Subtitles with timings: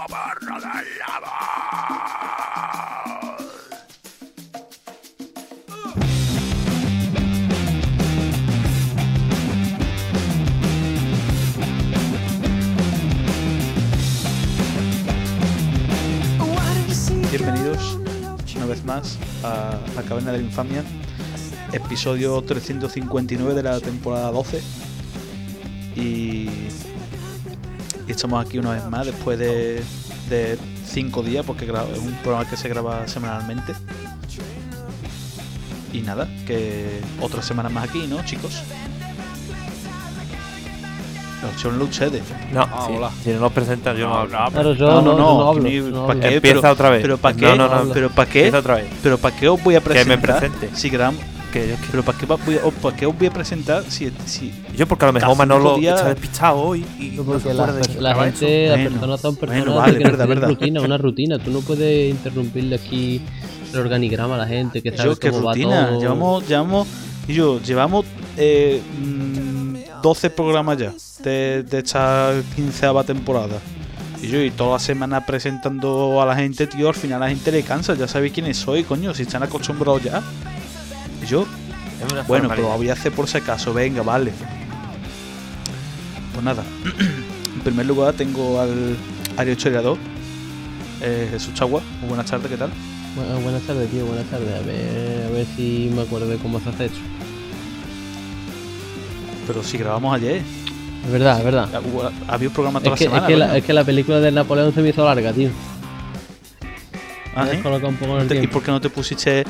[0.00, 0.68] soborno del
[1.06, 1.28] amor.
[17.30, 17.98] Bienvenidos
[18.56, 20.82] una vez más a La Caverna de la Infamia,
[21.72, 24.62] episodio 359 de la temporada 12.
[25.96, 26.48] Y, y
[28.20, 29.82] estamos aquí una vez más después de,
[30.28, 33.72] de cinco días, porque es un programa que se graba semanalmente.
[35.94, 38.62] Y nada, que otra semana más aquí, ¿no, chicos?
[41.64, 42.22] Lo no ustedes.
[42.52, 43.10] No, Ah, si, hola.
[43.24, 44.50] si no nos presentas, yo no, hablo.
[44.52, 45.62] Claro, yo No, no, no, no, no hablo.
[45.62, 46.20] ni- no ¿pa' hablo.
[46.28, 46.34] qué?
[46.36, 47.00] Empieza pero- otra vez.
[47.02, 47.46] Pero ¿para qué?
[47.46, 47.92] No, no, no.
[47.94, 48.38] Pero ¿para qué?
[48.40, 48.86] Empieza otra vez.
[49.02, 50.38] Pero ¿para qué os voy a Que me presentar?
[50.40, 50.76] presente.
[50.76, 53.18] Si grabamos, Que yo, que- pero ¿para qué, va- voy a, o ¿para qué os
[53.18, 56.84] voy a presentar si, si yo porque a lo mejor Manolo días- está despistado hoy
[56.98, 60.48] y No, porque la, de gente, las Bueno, personas son personas bueno, vale, que verdad,
[60.48, 61.38] rutina, una rutina.
[61.38, 63.20] Tú no puedes interrumpirle aquí
[63.72, 65.88] el organigrama a la gente que sabe yo qué cómo va rutina?
[65.88, 66.00] todo.
[66.00, 66.88] Llevamos, llevamos,
[67.26, 68.06] y yo, llevamos
[68.36, 70.92] eh, mm, 12 programas ya
[71.24, 73.58] de, de esta quinceava temporada.
[74.22, 77.30] Y yo, y toda la semana presentando a la gente, tío, al final a la
[77.30, 80.22] gente le cansa, ya sabéis quiénes soy, coño, si están acostumbrados ya.
[81.26, 81.46] Yo,
[82.26, 84.32] Bueno, pero lo voy a hacer por si acaso, venga, vale.
[86.32, 86.62] Pues nada,
[87.54, 88.96] en primer lugar tengo al
[89.36, 89.98] área historiador,
[91.02, 91.82] eh, Jesús Chagua.
[92.00, 92.70] Muy buenas tardes, ¿qué tal?
[93.14, 94.48] Bueno, buenas tardes, tío, buenas tardes.
[94.54, 96.98] A ver, a ver si me acuerdo de cómo se hace esto.
[99.46, 100.42] Pero si grabamos ayer,
[101.04, 101.68] Es verdad, es verdad.
[102.28, 103.26] había un programa toda Es que, la semana.
[103.26, 105.50] es, que la, es que la película de Napoleón se me hizo larga, tío.
[107.34, 107.56] Ah, Me ¿sí?
[107.56, 109.44] descolocó un poco en el Te- ¿Y por qué no te pusiste...?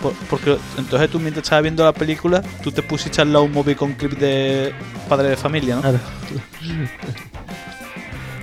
[0.00, 3.52] Por- porque entonces tú mientras estabas viendo la película, tú te pusiste al lado un
[3.52, 4.72] móvil con clip de
[5.08, 5.80] Padre de Familia, ¿no?
[5.82, 5.98] Claro.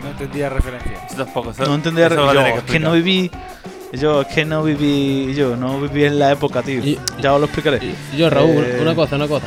[0.03, 1.05] No entendía referencia.
[1.07, 1.51] Eso tampoco.
[1.51, 2.07] Eso, No entendía...
[2.07, 3.31] eso Yo, va a tener es que no viví...
[3.93, 5.33] Yo, es que no viví...
[5.35, 6.79] Yo, no viví en la época, tío.
[6.83, 7.79] Y- Ya os lo explicaré.
[8.13, 9.45] Y Yo, Raúl, Eh, una cosa, una cosa.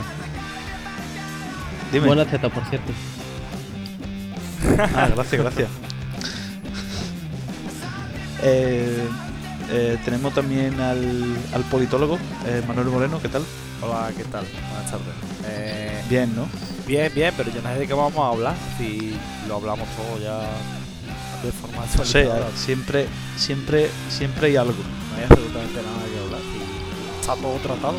[1.93, 2.07] Dime.
[2.07, 2.93] Buenas tetas, por cierto.
[4.95, 5.69] Ah, gracias, gracias.
[8.43, 9.09] Eh,
[9.71, 13.43] eh, tenemos también al, al politólogo, eh, Manuel Moreno, ¿qué tal?
[13.83, 14.45] Hola, ¿qué tal?
[14.71, 15.15] Buenas tardes.
[15.47, 16.47] Eh, Bien, ¿no?
[16.87, 18.55] bien, bien, pero yo no sé de qué vamos a hablar.
[18.79, 19.15] Si
[19.49, 20.39] lo hablamos todo ya
[21.43, 22.49] de forma No sé, actualizada.
[22.57, 23.07] siempre,
[23.37, 24.73] siempre, siempre hay algo.
[24.75, 26.41] No hay absolutamente nada que hablar.
[26.41, 27.99] Si está todo tratado.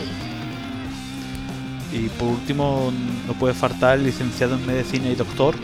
[1.91, 2.91] Y por último,
[3.27, 5.55] no puede faltar el licenciado en medicina y doctor,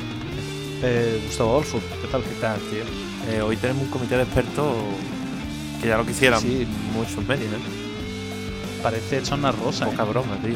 [0.81, 2.23] eh, Gustavo Adolfo, ¿qué tal?
[2.23, 2.83] ¿Qué tal, tío?
[3.29, 4.65] Eh, hoy tenemos un comité de expertos
[5.83, 6.67] que ya lo quisieran Sí.
[6.93, 7.57] muchos medios, ¿eh?
[8.81, 9.85] Parece hecho una rosa.
[9.85, 9.91] ¿eh?
[9.91, 10.55] Poca broma, tío.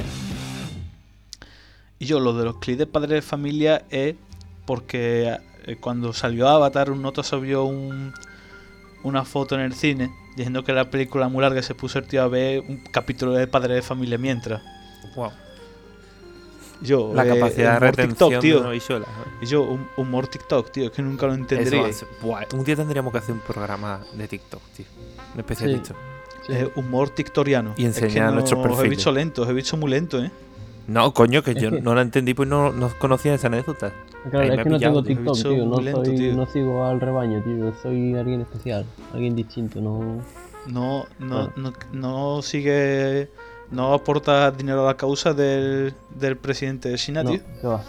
[2.00, 4.16] Y yo, lo de los clips de padre de familia es
[4.66, 8.14] porque eh, cuando salió Avatar, un nota subió un,
[9.04, 12.08] una foto en el cine diciendo que la película muy larga y se puso el
[12.08, 14.62] tío a ver un capítulo de padre de familia mientras.
[15.16, 15.32] Wow.
[16.82, 18.70] Yo, La eh, capacidad de retención TikTok, tío.
[18.70, 19.06] visuela.
[19.06, 19.30] ¿eh?
[19.42, 21.88] Y yo, un- humor TikTok, tío, es que nunca lo Eso entendería.
[22.22, 24.86] Buah, un día tendríamos que hacer un programa de TikTok, tío.
[25.38, 25.94] Especialista.
[26.46, 26.53] Sí.
[26.53, 27.74] Eh, humor tiktoriano.
[27.78, 28.90] Y Es que enseñar no- nuestros Os he perfiles.
[28.98, 30.31] visto lento, os he visto muy lento, ¿eh?
[30.88, 33.92] No, coño, que Es yo no la entendí, pues no, no conocía esa anécdota.
[34.30, 35.22] Claro, Ahí es que no pillado, tengo.
[35.34, 35.66] TikTok, tío.
[35.66, 36.34] No, muy lento, soy, tío.
[36.36, 37.74] no sigo al rebaño, tío.
[37.81, 39.80] Soy alguien especial, alguien distinto.
[39.81, 40.22] No,
[40.68, 43.30] No, no, no, no sigue.
[43.72, 47.40] No aporta dinero a la causa del, del presidente de China, no, tío.
[47.62, 47.84] ¿qué va?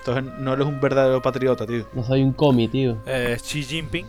[0.00, 1.86] Entonces no eres un verdadero patriota, tío.
[1.94, 2.98] No soy un comi, tío.
[3.06, 4.04] Eh, Xi Jinping.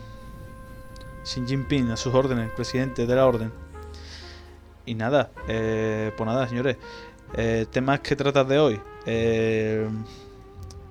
[1.26, 3.52] Xi Jinping, a sus órdenes, presidente de la orden.
[4.86, 6.78] Y nada, eh, pues nada, señores.
[7.34, 8.80] Eh, temas que tratas de hoy.
[9.06, 9.90] Eh,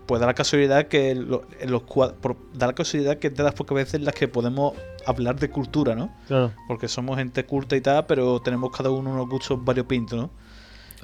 [0.06, 3.42] pues da la casualidad que lo- en los por- da la casualidad que es de
[3.42, 4.74] las pocas veces en las que podemos
[5.06, 6.10] hablar de cultura, ¿no?
[6.26, 6.52] Claro.
[6.68, 10.30] Porque somos gente culta y tal, pero tenemos cada uno unos gustos variopintos, ¿no?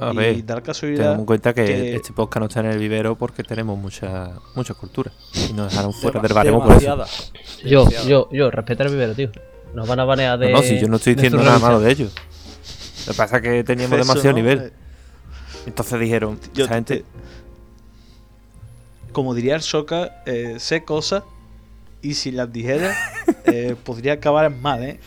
[0.00, 2.78] A y ver, casualidad Tenemos en cuenta que, que- este podcast no está en el
[2.78, 5.12] vivero porque tenemos mucha mucha cultura.
[5.48, 7.04] Y nos dejaron fuera del baremo por eso.
[7.64, 9.30] Yo, yo, yo, respeta el vivero, tío.
[9.74, 10.50] Nos van a banear de.
[10.52, 12.12] No, no, si yo no estoy diciendo nada malo de ellos.
[13.06, 14.42] Lo que pasa es que teníamos Eso, demasiado ¿no?
[14.42, 14.58] nivel.
[14.60, 14.72] Eh,
[15.66, 16.96] Entonces dijeron, yo esa gente...
[16.98, 17.04] te-
[19.12, 21.22] como diría el Soca, eh, sé cosas
[22.02, 22.94] y si las dijera
[23.44, 25.00] eh, podría acabar en mal, ¿eh?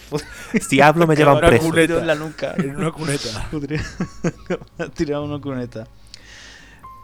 [0.67, 1.71] Si hablo me llevan preso.
[1.71, 2.53] Tiro en la nuca.
[2.57, 3.47] En una cuneta.
[3.51, 3.81] Podría
[4.93, 5.87] tirar una cuneta.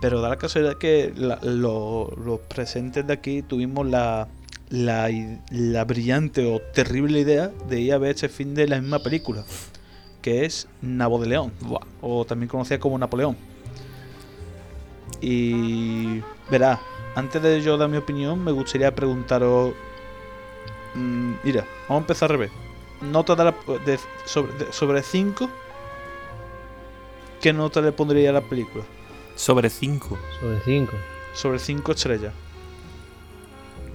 [0.02, 4.28] Pero da la casualidad que la- lo- los presentes de aquí tuvimos la,
[4.70, 5.10] la,
[5.52, 9.44] la brillante o terrible idea de ir a ver este fin de la misma película,
[10.22, 11.52] que es Nabo de León,
[12.02, 13.36] o también conocida como Napoleón.
[15.22, 16.80] Y verá,
[17.16, 19.74] antes de yo dar mi opinión, me gustaría preguntaros
[20.96, 22.52] mm, mira, vamos a empezar al revés.
[23.02, 25.50] Nota de la- de- sobre, de- sobre 5.
[27.42, 28.84] ¿Qué nota le pondría a la película?
[29.36, 30.18] Sobre 5.
[30.42, 30.92] Sobre 5.
[31.34, 32.34] Sobre 5 estrellas.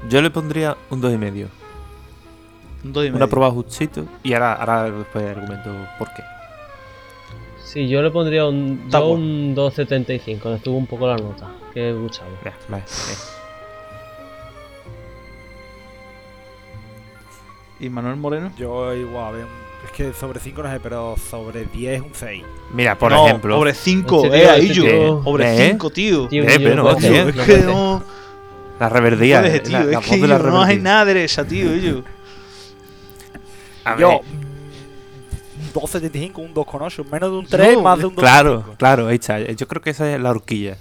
[0.09, 1.49] Yo le pondría un 2,5.
[2.85, 3.25] Un 2 y Un medio.
[3.27, 4.07] aprobado justito.
[4.23, 6.23] Y ahora, ahora después argumento por qué.
[7.75, 11.91] Sí, yo le pondría un, yo un 2.75, le estuvo un poco la nota, que
[11.91, 12.31] luchado.
[12.45, 12.85] Yeah, vale,
[17.81, 18.53] ¿Y Manuel Moreno?
[18.57, 19.45] Yo igual, wow,
[19.85, 22.45] es que sobre 5 no sé, pero sobre 10 un 6.
[22.73, 23.57] Mira, por no, ejemplo.
[23.57, 25.25] Sobre 5, eh, ahí yo.
[25.25, 26.25] Sobre 5, tío.
[26.27, 26.47] Eh, ¿Eh?
[26.49, 28.05] eh pero no, tío, es que no.
[28.79, 29.43] La reverdía.
[29.43, 32.05] No, tío, la, es la que yo, la no hay nada derecha, tío, yo.
[33.83, 34.21] A ver, yo,
[35.75, 37.05] 12 35, un 2,8.
[37.11, 38.21] Menos de un 3, no, más de un 2,5.
[38.21, 39.41] Claro, claro, ahí está.
[39.41, 40.79] Yo creo que esa es la horquilla.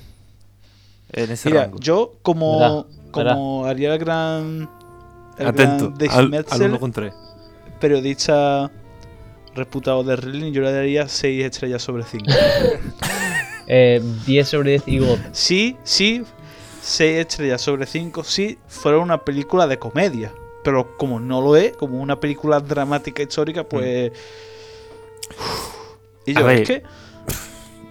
[1.11, 1.79] En ese Mira, rango.
[1.79, 2.85] yo como, ¿verdad?
[3.11, 3.71] como ¿verdad?
[3.71, 4.69] haría el gran.
[5.37, 7.13] El Atento, gran de al, al 1 con 3.
[7.79, 8.71] Periodista
[9.55, 12.25] reputado de Relin, yo le daría 6 estrellas sobre 5.
[13.67, 15.19] eh, 10 sobre 10 y God.
[15.31, 16.23] Sí, sí,
[16.81, 20.31] 6 estrellas sobre 5 sí, fuera una película de comedia.
[20.63, 24.11] Pero como no lo es, como una película dramática histórica, pues.
[24.11, 24.52] Mm
[25.29, 26.83] a yo, ver, es que...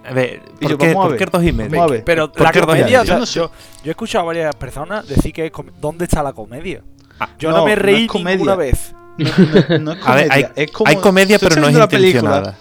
[0.04, 1.18] A ver, Y yo, ¿por qué, por ver.
[1.18, 1.70] qué el 2,5?
[1.70, 2.04] Vamos a ver.
[2.04, 3.34] Pero ¿Por la qué dos comedia, Yo no sé.
[3.38, 3.50] yo,
[3.84, 6.82] yo he escuchado a varias personas decir que es ¿dónde está la comedia?
[7.20, 8.36] Ah, Yo no, no, me no reí comedia.
[8.36, 8.94] ninguna vez.
[9.18, 10.88] No, no- no es A ver, comedia, hay, es como...
[10.90, 12.58] hay comedia, pero no es la película, intencionada.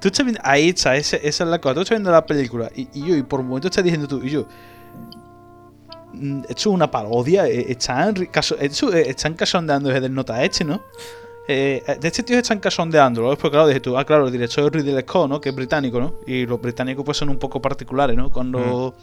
[0.00, 1.74] Tú estás viendo, ahí está, ese- esa es la cosa.
[1.74, 4.20] Tú estás viendo la película y, y yo, y por un momento estás diciendo tú,
[4.22, 4.46] y yo,
[6.12, 10.82] mm, esto es una parodia, eh, están, eh, están casondeando desde el nota este, ¿no?
[11.52, 13.22] Eh, de este tío están casondeando.
[13.22, 15.40] Luego después, claro, dije tú, ah, claro, el director es Ridley Scott, ¿no?
[15.40, 16.14] Que es británico, ¿no?
[16.24, 18.30] Y los británicos pues son un poco particulares, ¿no?
[18.30, 18.94] Cuando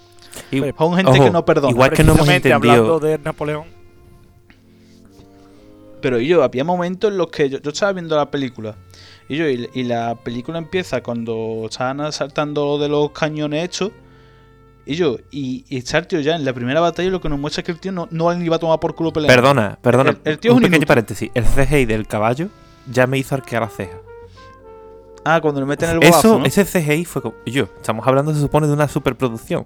[0.49, 1.71] Y- son gente ojo, que no perdona.
[1.71, 2.73] Igual que no hemos entendido.
[2.73, 3.65] hablando de Napoleón,
[6.01, 8.75] Pero yo, había momentos en los que yo, yo estaba viendo la película.
[9.27, 13.91] Y yo, y, y la película empieza cuando estaban asaltando de los cañones hechos.
[14.87, 17.65] Y yo, y, y tío ya en la primera batalla lo que nos muestra es
[17.65, 19.35] que el tío no, no ni va a tomar por culo peleando.
[19.35, 20.09] Perdona, perdona.
[20.11, 21.29] El- el tío es un un pequeño paréntesis.
[21.33, 22.47] El CGI del caballo
[22.91, 23.97] ya me hizo arquear la ceja.
[25.25, 26.45] Ah, cuando le meten el bolazo, Eso, ¿no?
[26.45, 27.35] ese CGI fue como.
[27.45, 29.65] Yo, estamos hablando, se supone, de una superproducción.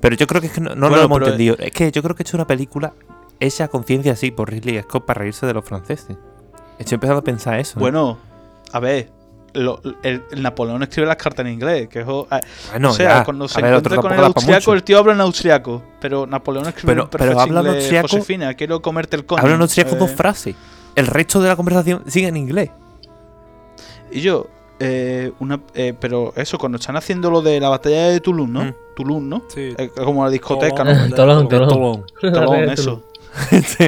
[0.00, 1.56] Pero yo creo que es que no, no Bueno, lo hemos entendido.
[1.58, 2.92] Es que yo creo que esto es una película
[3.38, 6.16] hecha conciencia así por Ridley Scott para reírse de los franceses.
[6.78, 7.78] Estoy empezando a pensar eso.
[7.78, 7.80] ¿eh?
[7.80, 8.18] Bueno,
[8.72, 9.10] a ver.
[9.54, 11.88] Lo- el, el Napoleón escribe las cartas en inglés.
[11.88, 12.40] Que es, o ah,
[12.72, 13.24] Bueno, o sea, ya.
[13.24, 15.82] cuando A se ver, encuentra con el austriaco, el tío habla en austriaco.
[16.00, 19.40] Pero Napoleón escribe Pero- pero habla en austriaco- Josefina, quiero comerte el coño.
[19.42, 20.54] Habla en austriaco dos Eh, frases.
[20.94, 22.70] El resto de la conversación sigue en inglés.
[24.12, 24.46] Y yo,
[24.78, 28.64] eh, una, eh, pero eso, cuando están haciendo lo de la batalla de Toulouse, ¿no?
[28.64, 28.74] Mm.
[28.94, 29.42] Toulouse, ¿no?
[29.48, 29.74] sí.
[29.76, 31.10] Eh, como la discoteca, Tolón.
[31.10, 31.16] ¿no?
[31.16, 31.68] Tolón, tolón.
[31.68, 32.04] Tolón.
[32.32, 33.02] Toulon, eso.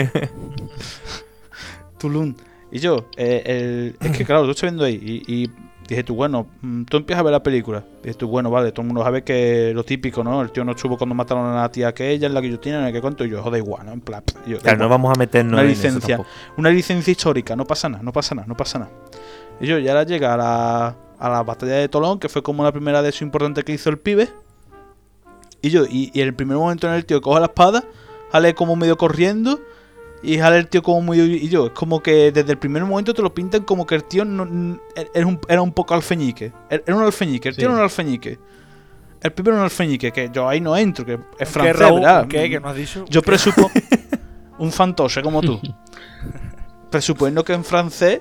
[2.76, 5.50] Y yo, eh, el- es que claro, tú estás viendo ahí y, y
[5.88, 7.82] dije tú, bueno, mm, tú empiezas a ver la película.
[8.02, 10.42] Dije tú, bueno, vale, todo el mundo sabe que lo típico, ¿no?
[10.42, 12.78] El tío no estuvo cuando mataron a la tía aquella, en la que yo tenía,
[12.80, 13.92] en la que cuento, y yo, joder, igual, ¿no?
[13.92, 16.16] En plan, yo, Claro, no vamos a meternos Una en licencia.
[16.16, 16.26] eso
[16.58, 18.90] una licencia histórica, no pasa nada, no pasa nada, no pasa nada.
[19.58, 22.62] Y yo, ya ahora llega a la, a la batalla de Tolón, que fue como
[22.62, 24.28] la primera de eso importante que hizo el pibe.
[25.62, 27.84] Y yo, y, y el primer momento en el tío coge la espada,
[28.30, 29.60] sale como medio corriendo,
[30.22, 31.24] y sale el tío como medio.
[31.26, 34.04] Y yo, es como que desde el primer momento te lo pintan como que el
[34.04, 34.78] tío no,
[35.14, 36.52] era, un, era un poco alfeñique.
[36.70, 37.66] Era un alfeñique, el tío Sí.
[37.66, 38.38] era un alfeñique.
[39.22, 42.00] El pibe era un alfeñique, que yo ahí no entro, que es ¿Qué, francés, Raúl?
[42.00, 42.26] ¿verdad?
[42.28, 42.50] ¿Qué?
[42.50, 43.04] ¿Que no has dicho?
[43.08, 43.70] Yo presupo
[44.58, 45.60] un fantoche como tú.
[46.90, 48.20] Presuponiendo que en francés,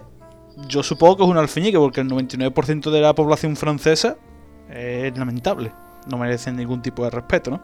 [0.68, 4.18] yo supongo que es un alfeñique, porque el 99% de la población francesa
[4.70, 5.72] es lamentable.
[6.08, 7.62] No merecen ningún tipo de respeto, ¿no?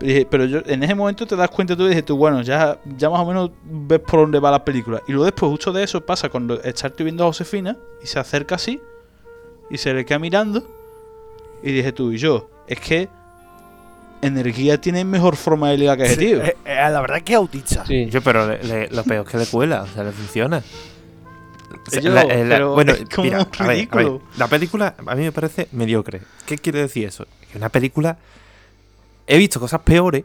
[0.00, 3.10] Pero yo, en ese momento te das cuenta tú y dices tú, bueno, ya, ya
[3.10, 5.02] más o menos ves por dónde va la película.
[5.08, 8.18] Y luego después, justo de eso, pasa cuando estás tú viendo a Josefina y se
[8.18, 8.80] acerca así
[9.70, 10.62] y se le queda mirando.
[11.62, 13.08] Y dije tú y yo, es que
[14.22, 16.42] energía tiene mejor forma de ligar que ese Sí, tío.
[16.42, 17.84] eh, eh, la verdad es que es autista.
[17.86, 18.06] Sí.
[18.10, 20.62] Yo, pero le- le- lo peor es que le cuela, o sea, le funciona.
[22.02, 24.22] Yo, la- eh, la- pero bueno, es como mira, a ver, a ver, ridículo.
[24.36, 26.22] la película a mí me parece mediocre.
[26.46, 27.26] ¿Qué quiere decir eso?
[27.50, 28.18] Que una película.
[29.28, 30.24] He visto cosas peores,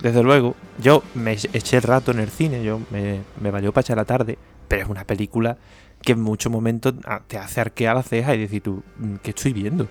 [0.00, 0.56] desde luego.
[0.82, 4.04] Yo me eché- el rato en el cine, yo me, me valió para echar la
[4.04, 5.58] tarde, pero es una película
[6.02, 9.30] que en muchos momentos ah, te hace arquear la ceja y decir tú, mm, ¿qué
[9.30, 9.86] estoy viendo?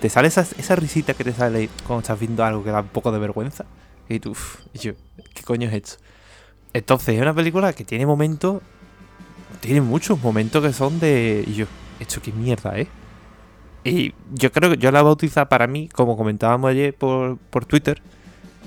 [0.00, 3.12] Te sale esa, risita que te sale cuando estás viendo algo que da un poco
[3.12, 3.64] de vergüenza.
[4.08, 4.36] Y tú,
[4.74, 4.92] yo,
[5.34, 6.04] ¿qué coño es esto?
[6.72, 8.60] Entonces, es una película que tiene momentos.
[9.60, 11.44] Tiene muchos momentos que son de.
[11.46, 11.66] Y yo,
[12.00, 12.88] ¿esto qué mierda es?
[13.84, 18.00] Y yo creo que yo la bautiza para mí, como comentábamos ayer por, por Twitter,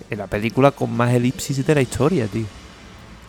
[0.10, 2.46] en la película con más elipsis de la historia, tío.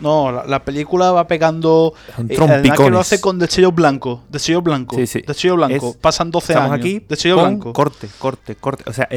[0.00, 1.92] No, la, la película va pegando.
[2.14, 4.22] Son eh, que lo hace con destello blanco.
[4.28, 4.94] Destello blanco.
[4.96, 5.24] Sí, sí.
[5.26, 5.90] Destello blanco.
[5.90, 6.84] Es- Pasan 12 Estamos años.
[6.84, 7.72] aquí, Destello pon, blanco.
[7.72, 8.84] corte, corte, corte.
[8.88, 9.08] O sea,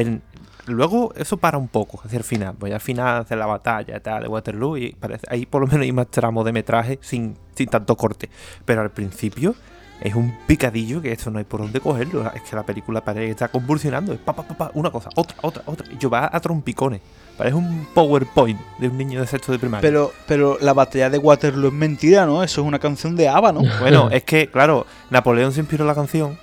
[0.66, 2.56] luego eso para un poco hacia el final.
[2.58, 5.82] Voy al final hacer la batalla tal de Waterloo y parece, ahí por lo menos
[5.82, 8.28] hay más tramo de metraje sin, sin tanto corte.
[8.64, 9.54] Pero al principio
[10.02, 12.30] es un picadillo que esto no hay por dónde cogerlo.
[12.34, 14.12] Es que la película parece que está convulsionando.
[14.12, 15.86] Es pa, pa, pa, pa, una cosa, otra, otra, otra.
[15.92, 17.00] Y yo va a trompicones.
[17.38, 19.80] Parece un PowerPoint de un niño de sexto de primaria.
[19.80, 22.42] Pero, pero la batalla de Waterloo es mentira, ¿no?
[22.42, 23.60] Eso es una canción de ABBA, ¿no?
[23.80, 26.36] Bueno, es que, claro, Napoleón se inspiró en la canción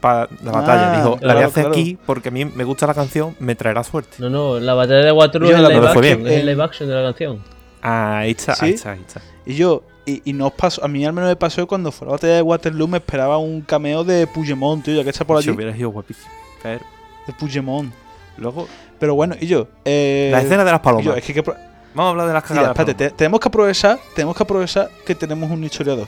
[0.00, 0.92] para la batalla.
[0.92, 1.70] Ah, Dijo, la voy a hacer claro.
[1.78, 4.16] aquí porque a mí me gusta la canción, me traerá suerte.
[4.18, 6.94] No, no, la batalla de Waterloo es la- el live action, el live action de
[6.94, 7.38] la canción.
[7.82, 8.66] Ahí está, ¿Sí?
[8.66, 9.20] ahí está, ahí está.
[9.46, 12.06] Y yo, y, y no os pasó, a mí al menos me pasó cuando fue
[12.06, 15.42] la batalla de Waterloo me esperaba un cameo de Puigdemont, tío, ya que está por
[15.42, 15.56] Si allí.
[15.56, 16.28] hubiera sido guapísimo.
[16.62, 16.84] Pero
[17.26, 17.92] De Puigdemont.
[18.36, 18.66] luego,
[18.98, 21.04] Pero bueno, y yo, eh, la escena de las palomas.
[21.06, 21.56] yo, es que, hay que pro-
[21.94, 22.70] Vamos a hablar de las cagadas.
[22.70, 26.06] espérate, te- tenemos que aprovechar, tenemos que aprovechar que tenemos un historiador.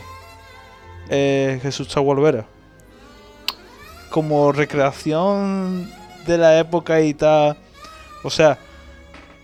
[1.09, 2.44] Eh, Jesús Chagualvera.
[4.11, 5.90] Como recreación
[6.26, 7.56] de la época y tal.
[8.23, 8.59] O sea,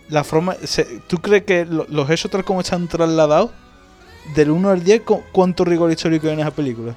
[0.09, 0.55] la forma.
[0.63, 3.51] se- ¿Tú crees que lo- los hechos tal como están trasladados?
[4.35, 6.95] Del 1 al 10, cu- ¿cuánto rigor histórico hay en esa película?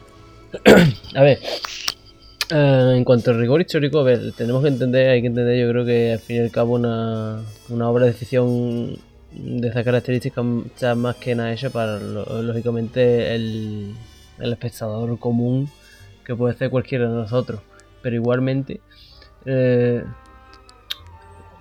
[1.15, 1.39] A ver,
[2.51, 5.71] eh, en cuanto al rigor histórico, a ver, tenemos que entender, hay que entender, yo
[5.73, 8.97] creo que al fin y al cabo una, una obra de ficción
[9.33, 13.95] de esas características está más que nada hecha para, lógicamente, el,
[14.39, 15.71] el espectador común
[16.25, 17.61] que puede ser cualquiera de nosotros.
[18.03, 18.81] Pero igualmente,
[19.47, 20.05] eh,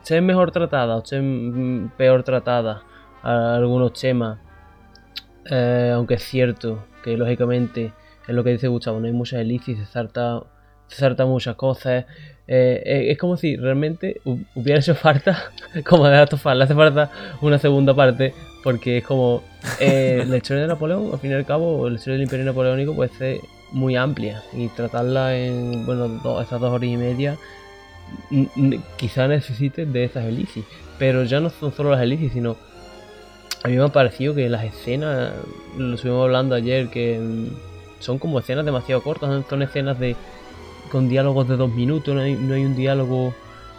[0.04, 2.84] ser mejor tratada mm, peor tratada
[3.24, 4.40] algunos temas,
[5.50, 7.92] eh, aunque es cierto que lógicamente
[8.28, 10.44] es lo que dice Gustavo, no hay muchas elites, se salta,
[10.88, 12.06] se salta muchas cosas.
[12.48, 15.52] eh, eh, es como si realmente hu- hubiera hecho falta,
[15.88, 17.10] como de Last of Us, le hace falta
[17.42, 18.34] una segunda parte,
[18.64, 19.42] porque es como
[19.80, 22.94] eh, la historia de Napoleón, al fin y al cabo, la historia del Imperio Napoleónico
[22.96, 23.38] puede ser
[23.72, 27.38] muy amplia y tratarla en, bueno, do- esas dos horas y media,
[28.98, 30.66] quizá necesite de esas elisis,
[31.00, 32.58] pero ya no son solo las elisis, sino
[33.64, 35.32] a mí me ha parecido que las escenas,
[35.78, 37.20] lo estuvimos hablando ayer, que
[38.00, 40.16] son como escenas demasiado cortas, son- escenas de
[40.92, 43.34] con diálogos de dos minutos, no hay, no hay un diálogo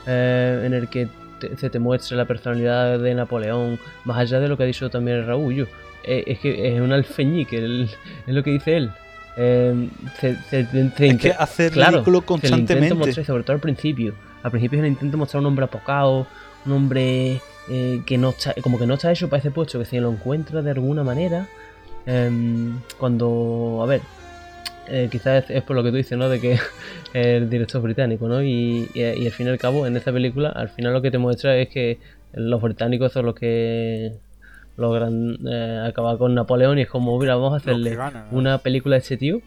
[0.06, 1.08] eh, en el que
[1.40, 4.88] te- se te muestre la personalidad de Napoleón, más allá de lo que ha dicho
[4.88, 5.54] también Raúl.
[5.54, 5.64] Yo,
[6.04, 7.90] eh, es que es un alfeñique, el-
[8.26, 8.90] es lo que dice él.
[9.36, 9.88] Eh,
[10.20, 12.94] se, se- se Es que hace claro, ridículo se le constantemente.
[12.94, 14.14] mostrar, sobre todo al principio.
[14.42, 16.26] Al principio se le intenta mostrar un hombre apocado,
[16.66, 19.84] un hombre eh, que no está, como que no está hecho para ese puesto, que
[19.84, 21.48] se lo encuentra de alguna manera.
[22.06, 24.00] em, cuando, a ver,
[24.88, 26.28] eh, quizás es, es por lo que tú dices, ¿no?
[26.28, 26.58] De que
[27.14, 28.42] el director es británico, ¿no?
[28.42, 31.10] Y, y, y al fin y al cabo, en esta película, al final lo que
[31.10, 31.98] te muestra es que
[32.32, 34.12] los británicos son los que
[34.76, 37.96] logran eh, acabar con Napoleón y es como, mira, vamos a hacerle
[38.30, 39.40] una película de este tío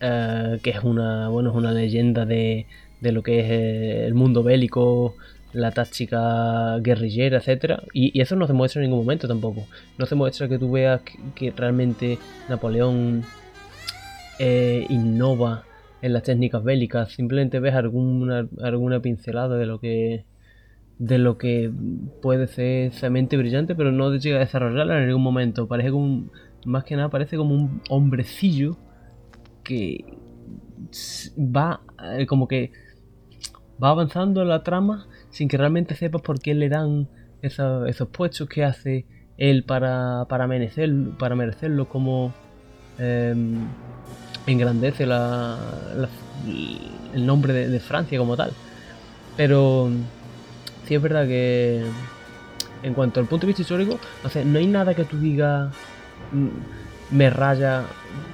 [0.00, 2.66] eh, que es una bueno es una leyenda de,
[3.00, 5.14] de lo que es el mundo bélico
[5.52, 9.66] la táctica guerrillera etcétera y, eso no se muestra en ningún momento tampoco.
[9.98, 11.00] No se muestra que tú veas
[11.34, 13.24] que, realmente Napoleón
[14.38, 15.64] eh, innova
[16.02, 17.12] en las técnicas bélicas.
[17.12, 20.24] Simplemente ves alguna alguna pincelada de lo que
[20.98, 21.70] de lo que
[22.22, 25.68] puede ser esa mente brillante pero no llega a desarrollarla en ningún momento.
[25.68, 26.30] Parece como
[26.64, 28.76] más que nada parece como un hombrecillo
[29.64, 30.04] que
[31.38, 31.80] va
[32.18, 32.72] eh, como que
[33.82, 35.06] va avanzando en la trama
[35.38, 37.06] sin que realmente sepas por qué le dan
[37.42, 42.34] esa- esos puestos que hace él para, para, merecer, para merecerlo, como
[42.98, 43.54] em,
[44.48, 45.56] engrandece la,
[47.14, 48.50] el nombre de, Francia como tal.
[49.36, 49.90] Pero
[50.86, 51.84] sí es verdad que
[52.82, 55.72] en cuanto al punto de vista histórico, o sea, no hay nada que tú digas
[56.32, 57.84] mm, me raya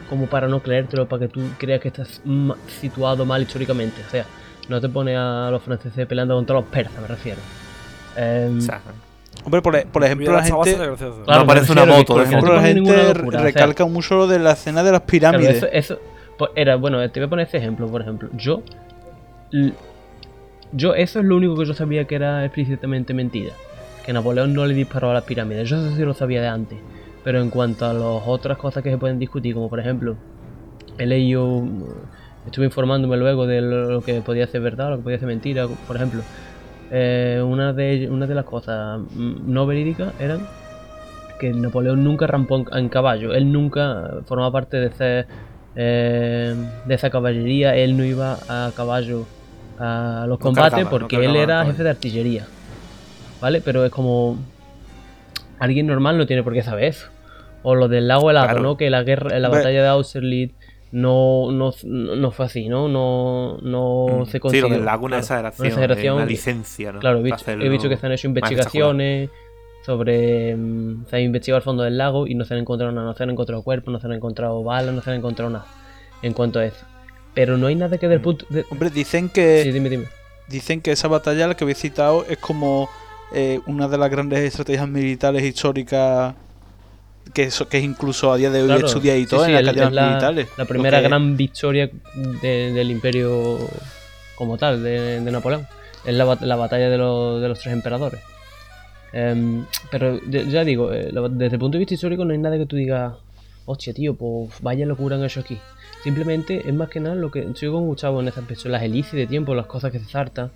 [0.08, 2.22] como para no creértelo, para que tú creas que estás
[2.80, 4.00] situado mal históricamente.
[4.06, 4.24] O sea,
[4.68, 7.40] no te pone a los franceses peleando contra los persas, me refiero.
[8.16, 8.80] Em, O sea,
[9.44, 10.74] Hombre, por, e- por ejemplo, la gente.
[10.76, 10.96] Claro,
[11.40, 12.80] No parece una moto, por de ejemplo, no la gente
[13.14, 15.56] locura, o sea, recalca mucho lo de la escena de las Claro, pirámides.
[15.56, 15.98] eso, eso
[16.38, 18.28] pues, era, bueno, te voy a poner este ejemplo, por ejemplo.
[18.36, 18.62] Yo,
[20.72, 23.52] yo, eso es lo único que yo sabía que era explícitamente mentira.
[24.04, 25.68] Que Napoleón no le disparó a las pirámides.
[25.68, 26.78] Yo eso sí lo sabía de antes.
[27.22, 30.16] Pero en cuanto a las otras cosas que se pueden discutir, como por ejemplo,
[30.98, 31.62] he leído,
[32.46, 35.66] estuve informándome luego de lo que podía ser verdad, lo que podía ser mentira.
[35.86, 36.22] Por ejemplo,
[36.90, 40.46] eh, una, de, una de las cosas mm, no verídicas eran
[41.38, 43.34] que Napoleón nunca rampó en, caballo.
[43.34, 45.26] Él nunca formaba parte de ese,
[45.74, 47.74] eh, de esa caballería.
[47.76, 49.26] Él no iba a caballo
[49.78, 52.46] a los No combates cargaba, no porque él era jefe de artillería.
[53.40, 53.60] ¿Vale?
[53.60, 54.38] Pero es como.
[55.58, 57.08] alguien normal no tiene por qué saber eso.
[57.62, 58.62] O lo del lago helado, Claro.
[58.62, 58.76] ¿no?
[58.76, 60.54] Que la guerra, la batalla de Austerlitz
[60.94, 62.88] no, no, no fue así, ¿no?
[62.88, 64.26] No, no Mm.
[64.26, 64.68] se Sí, consiguió.
[64.68, 65.60] lo del lago, una Claro, exageración.
[65.66, 67.00] una exageración Una que- licencia, ¿no?
[67.00, 69.30] Claro, he visto, he hacerlo visto que se han hecho investigaciones
[69.84, 70.56] sobre.
[70.56, 73.14] mm, se han investigado el fondo del lago y no se han encontrado nada, no
[73.14, 75.66] se han encontrado cuerpos, no se han encontrado balas, no se han encontrado nada
[76.22, 76.84] en cuanto a eso.
[77.34, 78.46] Pero no hay nada que del punto.
[78.48, 80.04] de- Hombre, dicen que Sí, dime, dime.
[80.48, 82.88] dicen que esa batalla, la que habéis citado, es como
[83.36, 86.34] eh, una de las grandes estrategias militares históricas
[87.32, 89.52] que, eso- que es incluso a día de hoy Claro, estudiada y sí, todo sí,
[89.52, 90.48] en las la, militares.
[90.56, 91.90] la Lo primera que- gran victoria
[92.42, 93.58] de- del imperio
[94.36, 95.66] como tal, de, de Napoleón.
[96.04, 98.20] Es la, la batalla de, los- de los tres emperadores.
[99.12, 102.58] Em, pero ya digo, eh, lo- desde el punto de vista histórico no hay nada
[102.58, 103.14] que tú digas,
[103.64, 105.58] hostia, tío, pues vaya locura han hecho aquí.
[106.02, 109.14] Simplemente es más que nada lo que estoy con Gustavo en ese aspecto, las elipsis
[109.14, 110.50] de tiempo, las cosas que se saltan,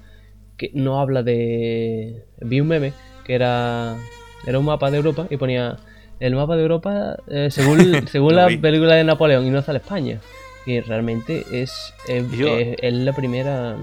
[0.56, 2.24] que no habla de...
[2.40, 2.92] Vi un meme
[3.24, 3.96] que era,
[4.44, 5.76] era un mapa de Europa y ponía
[6.20, 8.56] el mapa de Europa eh, según, según la vi.
[8.58, 10.20] película de Napoleón y no sale España.
[10.64, 11.72] Que realmente es,
[12.08, 13.76] es, Yo- es- es la primera...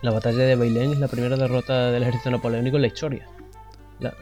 [0.00, 3.26] La batalla de Bailén es la primera derrota del ejército napoleónico en la historia.
[3.98, 4.14] La-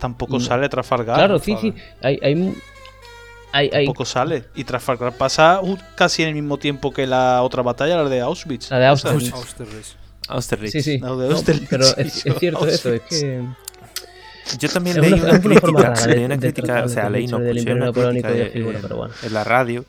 [0.00, 0.40] tampoco Mm.
[0.40, 1.16] sale Trafalgar.
[1.16, 1.72] claro, sí, sí.
[2.02, 4.44] Hay, hay, Tampoco sale.
[4.56, 5.60] Y Trafalgar pasa
[5.94, 8.68] casi en el mismo tiempo que la otra batalla, la de Auschwitz.
[8.70, 9.32] la de Austerlitz.
[9.32, 9.96] Austerlitz.
[10.26, 10.72] Austerlitz.
[10.72, 10.98] Sí, sí.
[10.98, 13.20] No, de No, pero es, cierto eso, es Auschwitz.
[13.20, 13.44] que...
[14.58, 17.92] Yo también leí una- crítica, leí una tratar o sea, leí no, escuché Imperio una
[17.92, 19.84] crítica en, la radio.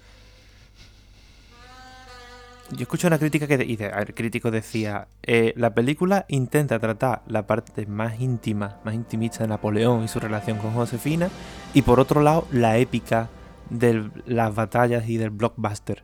[2.72, 7.46] Yo escuché una crítica que de- el crítico decía, eh, la película intenta tratar la
[7.46, 11.30] parte más íntima, más intimista de Napoleón y su relación con Josefina,
[11.74, 13.30] y por otro lado la épica
[13.70, 16.04] de las batallas y del blockbuster.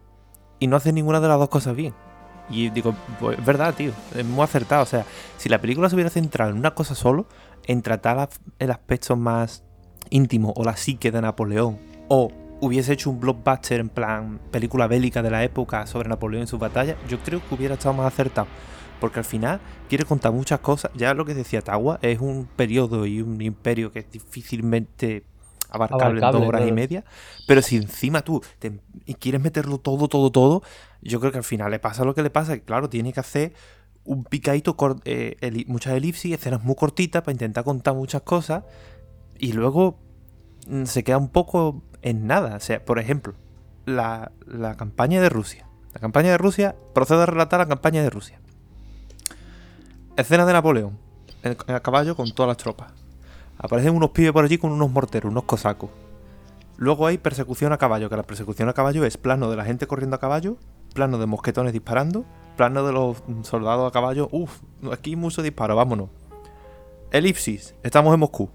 [0.60, 1.94] Y no hace ninguna de las dos cosas bien.
[2.50, 4.84] Y digo, pues es verdad, tío, es muy acertado.
[4.84, 5.06] O sea,
[5.38, 7.26] si la película se hubiera centrado en una cosa solo,
[7.68, 9.64] en tratar el aspecto más
[10.10, 15.24] íntimo o la psique de Napoleón, o hubiese hecho un blockbuster en plan película bélica
[15.24, 18.48] de la época sobre Napoleón y sus batallas, yo creo que hubiera estado más acertado.
[19.00, 19.60] Porque al final
[19.90, 20.92] quiere contar muchas cosas.
[20.94, 25.24] Ya lo que decía Tawa es un periodo y un imperio que es difícilmente
[25.72, 27.04] abarcable, en dos horas y media.
[27.48, 30.62] Pero si encima tú te- y quieres meterlo todo, todo, todo,
[31.02, 32.54] yo creo que al final le pasa lo que le pasa.
[32.54, 33.54] Que claro, tiene que hacer
[34.04, 38.64] un picadito, eh, muchas elipsis, escenas muy cortitas para intentar contar muchas cosas.
[39.38, 40.00] Y luego
[40.68, 42.56] mm, se queda un poco en nada.
[42.56, 43.34] O sea, por ejemplo,
[43.86, 45.68] la, la campaña de Rusia.
[45.94, 48.40] La campaña de Rusia, procedo a relatar la campaña de Rusia.
[50.16, 50.98] Escena de Napoleón,
[51.68, 52.94] a caballo con todas las tropas.
[53.58, 55.90] Aparecen unos pibes por allí con unos morteros, unos cosacos.
[56.78, 59.86] Luego hay persecución a caballo, que la persecución a caballo es plano de la gente
[59.86, 60.58] corriendo a caballo,
[60.94, 64.30] plano de mosquetones disparando, plano de los soldados a caballo.
[64.32, 64.62] Uf,
[64.92, 66.10] aquí mucho disparo, vámonos.
[67.12, 68.50] Elipsis, estamos en Moscú.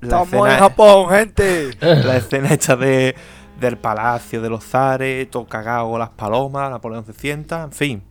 [0.00, 1.70] La ¡Estamos en Japón, gente!
[1.80, 3.14] la escena hecha de,
[3.60, 8.02] del palacio de los zares, todo cagado las palomas, Napoleón se sienta, en fin.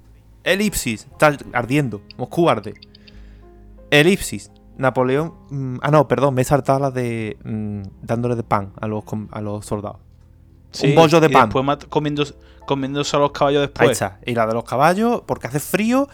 [0.44, 2.76] Elipsis, está ardiendo, Moscú arde.
[3.90, 5.34] Elipsis, Napoleón.
[5.50, 9.04] mm, ah, no, perdón, me he saltado la de mm, dándole de pan a los,
[9.32, 10.00] a los soldados.
[10.72, 11.46] Sí, un bollo de y pan.
[11.50, 12.26] Después mat- comiendo-
[12.66, 13.92] comiéndose a los caballos Ahí después.
[13.92, 14.20] está.
[14.26, 16.08] Y la de los caballos, porque hace frío.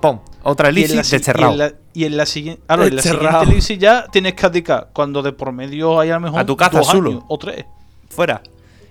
[0.00, 0.18] ¡Pum!
[0.42, 1.52] Otra Y elipsis si- y, desterrado.
[1.52, 2.62] en la, y en la siguiente.
[2.68, 4.90] Ah, no, en la siguiente elipsis ya tienes que abdicar.
[4.92, 6.40] Cuando de por medio hay a lo mejor.
[6.40, 7.24] A tu casa, dos solo.
[7.28, 7.64] o tres.
[8.10, 8.42] Fuera.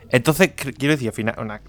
[0.09, 1.61] Entonces, quiero decir, al final, una.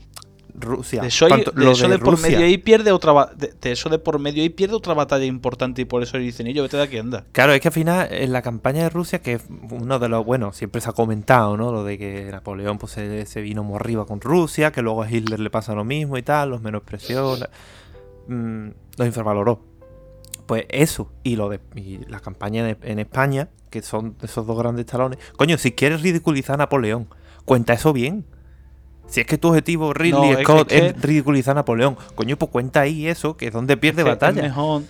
[0.55, 1.01] Rusia.
[1.03, 3.73] De eso, hay- tanto- de, lo eso de por medio ahí pierde otra de, de
[3.73, 6.77] eso de por medio ahí pierde otra batalla importante y por eso dicen ellos, vete
[6.77, 7.25] de aquí anda.
[7.33, 10.25] Claro, es que al final en la campaña de Rusia, que es uno de los,
[10.27, 11.73] bueno, siempre se ha comentado, ¿no?
[11.73, 15.11] Lo de que Napoleón pues, se, se vino muy arriba con Rusia, que luego a
[15.11, 17.51] Hitler le pasa lo mismo y tal, los menospreció, la-
[18.29, 19.61] mm, los infravaloró.
[20.47, 24.59] Pues eso, y lo de y la campaña de- en España, que son esos dos
[24.59, 25.19] grandes talones.
[25.37, 27.07] Coño, si quieres ridiculizar a Napoleón,
[27.45, 28.27] cuenta eso bien.
[29.13, 32.39] Si es que tu objetivo, Ridley No, es que- Scott, es ridiculizar a Napoleón, coño,
[32.39, 34.39] pues cuenta ahí eso, que es donde pierde Es que batalla.
[34.41, 34.83] Es mejor,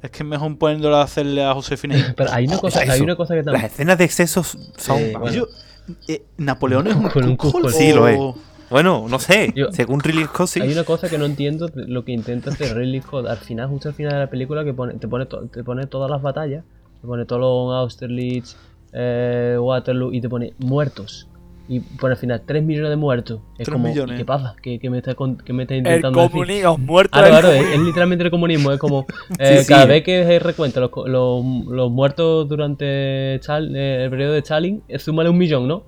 [0.00, 1.96] es que es mejor poniéndolo a hacerle a Josefina.
[2.16, 3.64] Pero hay una cosa, hay una cosa que Las también.
[3.66, 5.00] escenas de excesos son.
[5.32, 5.48] Yo-
[6.08, 7.24] eh, ¿Napoleón es un Con
[7.64, 7.72] un.
[7.72, 8.18] Sí, lo es.
[8.70, 9.52] Bueno, no sé.
[9.56, 10.60] Yo- según Ridley Scott, sí.
[10.60, 13.88] Hay una cosa que no entiendo lo que intenta hacer Ridley Scott al final, justo
[13.88, 16.64] al final de la película, que pone, te, pone to- te pone todas las batallas,
[17.00, 18.56] te pone Tolón, Austerlitz,
[18.92, 21.28] eh, Waterloo y te pone muertos.
[21.66, 23.40] Y pone al final 3 millones de muertos.
[23.58, 24.16] Es como, millones.
[24.16, 24.54] ¿y ¿qué pasa?
[24.62, 26.32] ¿Qué, qué me está, con- qué me está El intentando decir?
[26.32, 27.80] comunismo, muerto Claro, el claro, es, comunismo.
[27.80, 28.72] es literalmente el comunismo.
[28.72, 29.06] Es como
[29.38, 29.88] eh, Sí, cada sí.
[29.88, 34.40] vez que se recuenta los, co- los, los muertos durante Chal- eh, el periodo de
[34.40, 35.84] Stalin, eh, súmale un millón, ¿no?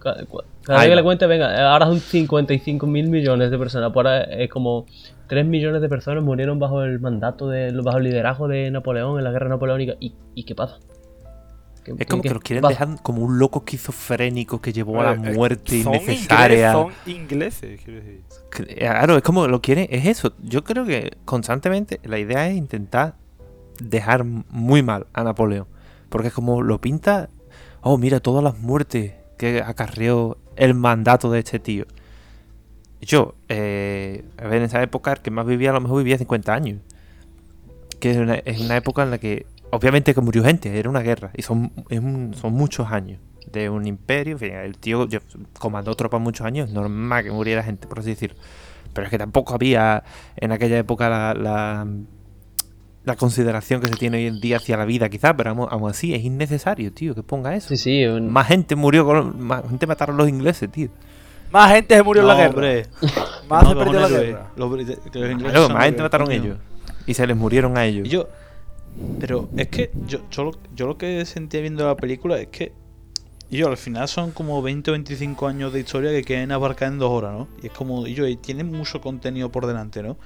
[0.00, 3.92] Cada, vez que le cuente, venga, eh, ahora son 55 mil millones de personas.
[3.92, 4.86] Por ahora es como
[5.26, 9.24] 3 millones de personas murieron bajo el mandato, de, bajo el liderazgo de Napoleón en
[9.24, 9.94] la guerra napoleónica.
[10.00, 10.78] ¿Y, y qué pasa?
[11.98, 15.16] Es como que los quieren va- dejar como un loco esquizofrénico que llevó a Eh,
[15.18, 16.72] la eh, muerte son innecesaria.
[16.72, 18.20] ingleses, son ingleses, quiero decir.
[18.50, 20.32] Que- Claro, es como lo quieren, es eso.
[20.42, 23.14] Yo creo que constantemente la idea es intentar
[23.80, 25.66] dejar muy mal a Napoleón.
[26.08, 27.28] Porque es como lo pinta.
[27.80, 31.84] Oh, mira todas las muertes que acarreó el mandato de este tío.
[33.00, 36.18] Yo, eh, a ver, en esa época el que más vivía, a lo mejor vivía
[36.18, 36.80] 50 años.
[38.00, 41.00] Que es una, es una época en la que, obviamente, que murió gente, era una
[41.00, 41.30] guerra.
[41.36, 44.32] Y son, es un- son muchos años de un imperio.
[44.34, 45.20] En fin, el tío yo,
[45.58, 48.36] comandó tropas muchos años, normal que muriera gente, por así decirlo.
[48.92, 50.02] Pero es que tampoco había
[50.36, 51.86] en aquella época la, la,
[53.04, 56.14] la consideración que se tiene hoy en día hacia la vida, quizás, pero aún, así
[56.14, 57.68] es innecesario, tío, que ponga eso.
[57.68, 60.88] Sí, sí, un- Más gente murió, con, más gente mataron los ingleses, tío.
[61.50, 62.48] Más gente se murió en la guerra.
[62.50, 62.86] hombre,
[63.48, 64.46] Más no, se perdió la guerra.
[64.56, 66.58] Los brita- que los ingleses Claro, son más gente mataron ellos.
[67.06, 68.06] Y se les murieron a ellos.
[68.06, 68.28] Y yo,
[69.18, 72.72] pero es que yo, yo, yo lo que sentía viendo la película es que
[73.50, 76.98] yo al final son como 20 o 25 años de historia que quieren abarcar en
[76.98, 77.48] dos horas, ¿no?
[77.62, 80.18] Y es como, y yo, y mucho contenido por delante, ¿no?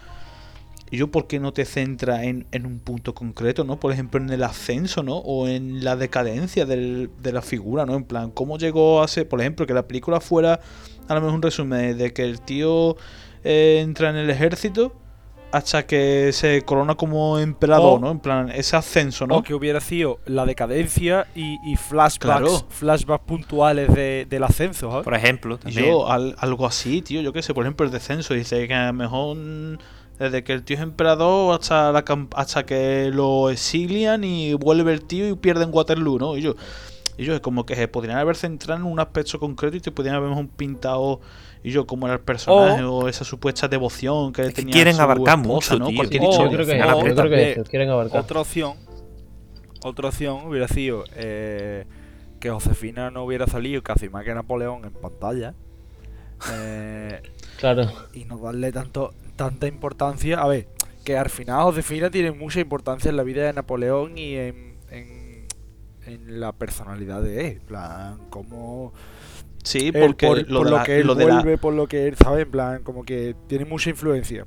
[0.90, 3.80] Y yo, ¿por qué no te centras en, en un punto concreto, ¿no?
[3.80, 5.16] Por ejemplo, en el ascenso, ¿no?
[5.18, 7.94] O en la decadencia del- de la figura, ¿no?
[7.94, 10.60] En plan, ¿cómo llegó a ser, por ejemplo, que la película fuera,
[11.08, 12.96] a lo mejor un resumen, de que el tío
[13.44, 14.92] eh, entra en el ejército
[15.52, 18.10] hasta que se corona como emperador, O- ¿no?
[18.10, 19.36] En plan, ese ascenso, ¿no?
[19.36, 22.64] O que hubiera sido la decadencia y, y flashbacks, Claro.
[22.70, 25.04] flashbacks puntuales de- del ascenso, ¿sabes?
[25.04, 25.84] Por ejemplo, Y también.
[25.86, 28.86] yo, al- algo así, tío, yo qué sé, por ejemplo, el descenso, dice que a
[28.86, 29.76] lo mejor mm,
[30.18, 32.04] desde que el tío es emperador hasta, la,
[32.36, 36.36] hasta que lo exilian y vuelve el tío y pierden Waterloo, ¿no?
[36.36, 36.54] Y yo,
[37.18, 39.90] y yo, es como que se podrían haber centrado en un aspecto concreto y te
[39.90, 41.20] podrían haber pintado,
[41.64, 44.94] y yo, como era el personaje o, esa supuesta devoción que Es que tenía quieren
[44.96, 45.86] su abarcar esposa, mucho, ¿no?
[45.88, 45.96] tío.
[45.96, 48.20] Cualquier Oh, yo creo que, yo creo que eso, quieren abarcar.
[48.20, 48.74] Otra opción,
[49.84, 51.84] otra opción hubiera sido eh,
[52.40, 55.54] que Josefina no hubiera salido casi más que Napoleón en pantalla.
[56.52, 57.22] Eh,
[57.60, 57.88] Claro.
[58.12, 60.40] y no darle tanto tanta importancia.
[60.42, 60.66] A ver,
[61.04, 65.46] que al final Josefina tiene mucha importancia en la vida de Napoleón y en, en,
[66.04, 67.52] en la personalidad de él.
[67.60, 68.92] En plan, como
[69.62, 71.58] Sí, él porque por, lo, por de lo la- que él lo de la- vuelve,
[71.58, 74.46] por lo que él sabe, en plan, como que tiene mucha influencia.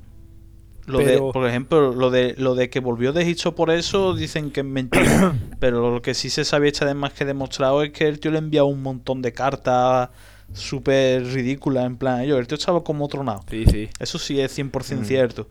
[0.88, 4.14] Lo de, Pero- por ejemplo, lo de lo de que volvió de Egipto por eso
[4.14, 5.34] dicen que es mentira.
[5.60, 8.30] pero lo que sí se sabía echar de más que demostrado es que el tío
[8.32, 10.10] le enviaba un montón de cartas
[10.54, 11.86] súper ridículas.
[11.86, 13.44] En plan, yo, el tío estaba como tronado.
[13.50, 13.90] Sí, sí.
[14.00, 15.06] Eso sí es 100% Mm.
[15.06, 15.48] cierto.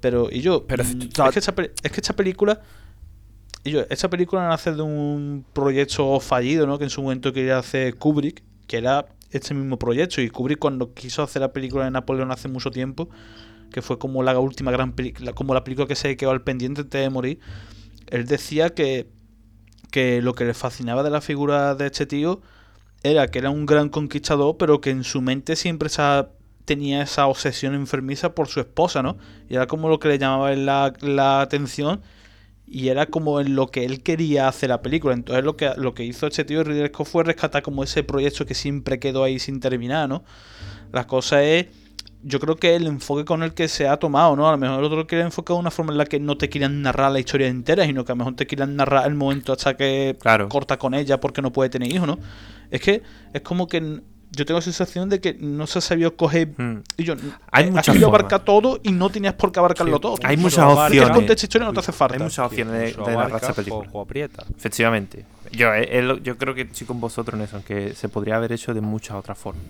[0.00, 2.60] Pero, y yo, Pero mm, es, sabes- que esta, es que esta película.
[3.64, 6.78] Y yo, esta película nace de un proyecto fallido, ¿no?
[6.78, 10.20] Que en su momento quería hacer Kubrick, que era este mismo proyecto.
[10.20, 13.08] Y Kubrick, cuando quiso hacer la película de Napoleón hace mucho tiempo,
[13.72, 16.82] que fue como la última gran película, como la película que se quedó al pendiente
[16.82, 17.40] antes de morir,
[18.10, 19.08] él decía que,
[19.90, 22.42] que lo que le fascinaba de la figura de este tío
[23.02, 26.30] era que era un gran conquistador, pero que en su mente siempre esa-
[26.64, 29.16] tenía esa obsesión enfermiza por su esposa, ¿no?
[29.48, 32.02] Y era como lo que le llamaba la, la atención
[32.72, 35.12] y era como en lo que él quería hacer la película.
[35.12, 38.46] Entonces lo que, lo que hizo este tío Ridley Scott fue rescatar como ese proyecto
[38.46, 40.22] que siempre quedó ahí sin terminar, ¿no?
[40.92, 41.66] La cosa es,
[42.22, 44.48] yo creo que el enfoque con el que se ha tomado, ¿no?
[44.48, 46.48] A lo mejor el otro quiere enfocar de una forma en la que no te
[46.48, 49.52] quieran narrar la historia entera, sino que a lo mejor te quieran narrar el momento
[49.52, 50.48] hasta que Claro.
[50.48, 52.18] corta con ella porque no puede tener hijos, ¿no?
[52.70, 53.02] Es que
[53.32, 54.00] es como que
[54.32, 56.82] yo tengo la sensación de que no se ha sabido coger Mm.
[56.96, 57.14] y yo,
[57.50, 60.14] Hay eh, has abarcar todo y no tenías por qué abarcarlo Sí, todo.
[60.22, 61.16] Hay muchas abarca, Es que el opciones.
[61.16, 62.14] contexto histórico no te hace falta.
[62.14, 63.90] Hay muchas opciones de, de narrar abarca, esta película.
[64.02, 64.44] aprieta.
[64.56, 65.24] Efectivamente.
[65.52, 68.36] Yo, eh, eh, yo creo que estoy con vosotros en eso, en que se podría
[68.36, 69.64] haber hecho de muchas otras formas.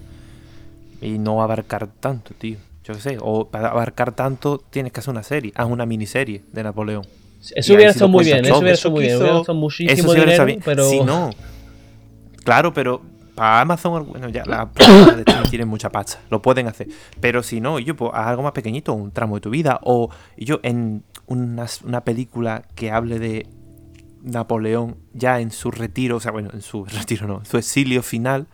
[1.00, 2.58] Y no abarcar tanto, tío.
[2.84, 3.18] Yo qué sé.
[3.20, 5.52] O para abarcar tanto tienes que hacer una serie.
[5.54, 7.06] Haz una miniserie de Napoleón.
[7.56, 9.16] Eso hubiera estado muy bien, eso hubiera estado muy bien.
[9.16, 10.88] Hubiera gastado muchísimo Eso dinero, estado pero...
[10.90, 11.30] Si no.
[12.44, 13.00] Claro, pero
[13.40, 16.20] para Amazon, bueno, ya las plataformas de tienen mucha pasta.
[16.28, 16.88] Lo pueden hacer.
[17.22, 19.80] Pero si no, yo, pues algo más pequeñito, un tramo de tu vida.
[19.82, 21.66] O yo en una,
[22.04, 23.46] película que hable de
[24.22, 28.02] Napoleón ya en su retiro, o sea, bueno, en su retiro no, en su exilio
[28.02, 28.46] final.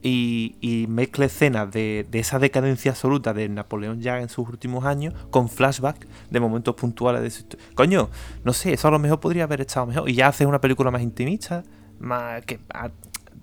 [0.00, 5.48] Y, mezcle escenas de, esa decadencia absoluta de Napoleón ya en sus últimos años con
[5.48, 7.66] flashback de momentos puntuales de su historia.
[7.74, 8.10] Coño,
[8.44, 10.08] no sé, eso a lo mejor podría haber estado mejor.
[10.08, 11.64] Y ya haces una película más intimista,
[11.98, 12.90] más que a-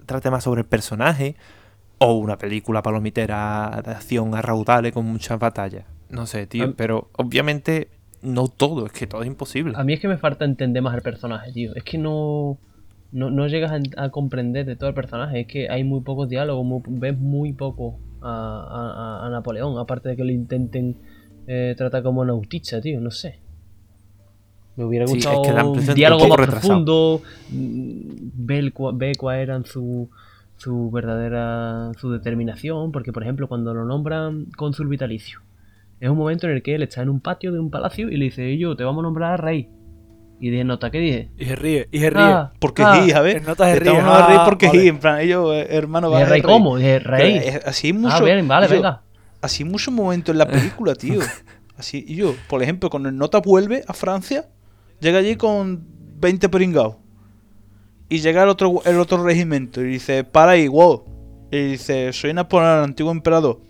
[0.05, 1.35] trate más sobre el personaje.
[1.97, 5.85] O una película palomitera de acción a raudales con muchas batallas.
[6.09, 6.75] No sé, tío.
[6.75, 7.87] Pero obviamente
[8.21, 9.73] no todo, es que todo es imposible.
[9.77, 11.73] A mí es que me falta entender más al personaje, tío.
[11.73, 12.57] Es que no,
[13.13, 15.41] no, no llegas a, en- a comprender de todo el personaje.
[15.41, 19.77] Es que hay muy pocos diálogos, muy- ves muy poco a, a- Napoleón.
[19.79, 20.97] Aparte de que lo intenten
[21.47, 22.99] eh, tratar como un autista, tío.
[22.99, 23.39] No sé.
[24.75, 26.61] Me hubiera Sí, es gustado que un diálogo más retrasado.
[26.85, 27.21] profundo.
[27.49, 27.99] mm,
[28.45, 30.09] ve, el cua- ve cuál eran su,
[30.57, 35.39] su verdadera su determinación, porque por ejemplo cuando lo nombran cónsul vitalicio,
[35.99, 38.17] es un momento en el que él está en un patio de un palacio y
[38.17, 39.69] le dice, "Ey, yo te vamos a nombrar rey.
[40.37, 41.29] Y de nota, ¿qué dije?
[41.37, 42.21] Y se ríe, y se ríe.
[42.23, 44.11] Ah, Porque ah, sí, en notas de Estamos ríe.
[44.11, 44.79] a reír Ah, porque vale.
[44.81, 46.75] sí, en plan, ellos, eh, hermano, va a rey, ¿cómo?
[46.75, 47.39] Dije, rey.
[47.41, 48.13] Pero, eh, Así mucho.
[48.17, 49.01] ah, bien, vale, yo- venga.
[49.41, 51.19] Así muchos momentos en la película, tío.
[51.77, 54.45] Así, y yo, por ejemplo, cuando el nota vuelve a Francia,
[54.99, 55.85] llega allí con
[56.19, 56.95] 20 pringados.
[58.09, 61.03] Y llega el otro, el otro regimiento y dice, para ahí, wow.
[61.51, 63.61] Y dice, soy Napoleón, el antiguo emperador.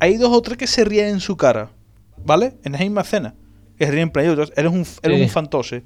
[0.00, 1.70] Hay dos o tres que se ríen en su cara,
[2.24, 2.54] ¿vale?
[2.64, 3.34] En la misma escena.
[3.76, 5.22] Que se ríen en plan, "Yo, eres un, eres Sí.
[5.22, 5.84] un fantose.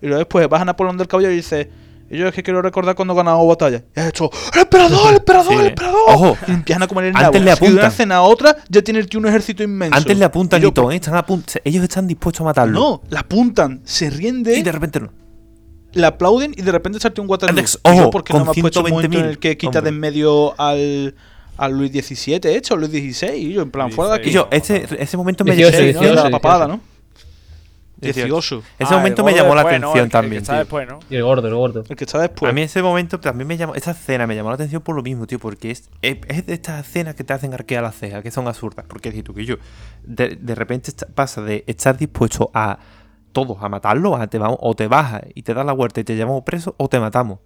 [0.00, 1.70] Y luego después vas a Napoleón del Caballo y dice,
[2.10, 3.84] y yo es que quiero recordar cuando ganamos batalla.
[3.96, 5.58] Y has hecho, ¡el emperador, el emperador, Sí.
[5.60, 5.98] el emperador!
[6.08, 6.36] Ojo.
[6.46, 7.32] Y empiezan a comer el Antes nabo.
[7.32, 7.86] le Y de una apuntan.
[7.90, 9.96] escena a otra ya tiene el tío un ejército inmenso.
[9.96, 10.96] Antes le apuntan Y yo, y todo, ¿eh?
[10.96, 12.78] Están a pun- ellos están dispuestos a matarlo.
[12.78, 15.10] No, la apuntan, se ríen de Y de repente no.
[15.92, 17.52] le aplauden y de repente salte un Waterloo.
[17.56, 19.24] Alex, Y yo, ojo, ¿por qué con no me has puesto un 120.000 momento en
[19.26, 21.14] el que quita de en medio al,
[21.56, 23.34] al Luis XVII hecho, al Luis XVI?
[23.36, 24.30] Y yo, en plan, fuera de Y aquí.
[24.30, 26.00] yo, ese, ese momento me 18, Sí, llamó- ¿no?
[26.00, 26.30] De la 18.
[26.40, 26.80] papada, ¿no?
[28.00, 28.26] 18.
[28.26, 28.62] 18.
[28.78, 30.32] Ese Ah, momento me llamó la atención El también.
[30.34, 30.58] El que está tío.
[30.60, 31.00] después, ¿no?
[31.10, 31.84] Y el gordo, el gordo.
[31.88, 32.50] El que está después.
[32.50, 35.02] A mí ese momento también me llamó, esa escena me llamó la atención por lo
[35.02, 38.22] mismo, tío, porque es, es, es de estas escenas que te hacen arquear las cejas,
[38.22, 39.56] que son absurdas, porque es tú que yo,
[40.04, 42.78] de, de repente pasa de estar dispuesto a
[43.32, 46.04] todos a matarlo, a te vamos, o te bajas y te das la vuelta y
[46.04, 47.40] te llevamos preso, o te matamos.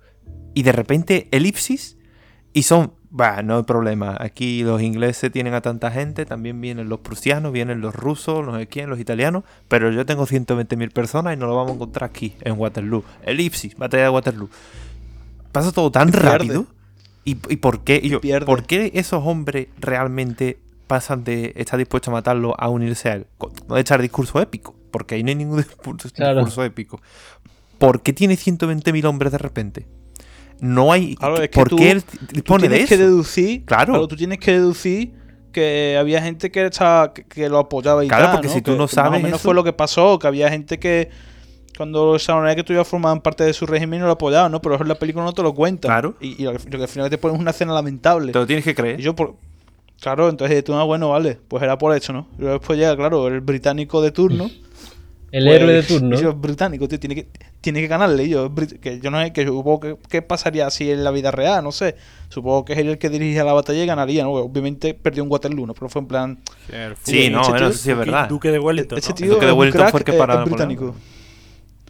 [0.54, 1.98] Y de repente elipsis
[2.52, 6.88] y son, bah, no hay problema, aquí los ingleses tienen a tanta gente, también vienen
[6.88, 11.34] los prusianos, vienen los rusos, no sé quién, los italianos, pero yo tengo 120.000 personas
[11.34, 13.04] y no lo vamos a encontrar aquí, en Waterloo.
[13.24, 14.48] Elipsis, batalla de Waterloo.
[15.52, 16.66] Pasa todo tan Y rápido.
[17.24, 18.00] ¿Y, y por qué?
[18.02, 18.20] y yo.
[18.46, 23.26] ¿Por qué esos hombres realmente pasan de estar dispuestos a matarlo a unirse a él?
[23.68, 26.36] No de echar discurso épico, porque ahí no hay ningún discurso, Claro.
[26.40, 27.00] discurso épico.
[27.78, 29.86] ¿Por qué tiene 120.000 hombres de repente?
[30.62, 31.16] No hay.
[31.16, 32.88] Claro, es que ¿Por tú- qué él Tú dispone de eso?
[32.88, 33.64] que deducir.
[33.64, 34.06] Claro.
[34.06, 35.12] tú tienes que deducir
[35.50, 38.54] que había gente que, estaba, que, que lo apoyaba y Claro, tal, porque ¿no?
[38.54, 40.26] si tú Que- no que Más sabes o menos eso- fue lo que pasó, que
[40.28, 41.10] había gente que.
[41.76, 44.60] Cuando sabían que tú ya formaban parte de su régimen no lo apoyaban, ¿no?
[44.62, 45.88] Pero eso en la película no te lo cuentan.
[45.88, 46.14] Claro.
[46.20, 48.30] Y, y lo, que, al final te ponen es una escena lamentable.
[48.30, 49.00] Te lo tienes que creer.
[49.00, 49.34] Y yo por.
[50.00, 52.28] Claro, entonces tú, ah, bueno, vale, pues era por eso, ¿no?
[52.38, 54.48] Y luego después llega, claro, el británico de turno.
[55.32, 56.16] El pues, héroe de turno.
[56.18, 57.26] y yo, británico, tío, tiene que,
[57.62, 58.28] tiene que ganarle.
[58.28, 61.64] Yo, que yo no sé, que supongo que qué pasaría si en la vida real,
[61.64, 61.96] no sé.
[62.28, 64.32] Supongo que es él el que dirigía la batalla y ganaría, ¿no?
[64.32, 65.72] Obviamente perdió un Waterloo, ¿no?
[65.74, 66.38] Pero fue en plan.
[67.02, 68.28] Sí, no, bueno, tío- eso sí es verdad.
[68.28, 68.98] Duque de Wellington.
[68.98, 69.14] Ese ¿no?
[69.14, 70.50] tío Duque de Wellington crack, fue el que eh, paró Napoleón.
[70.68, 70.94] británico.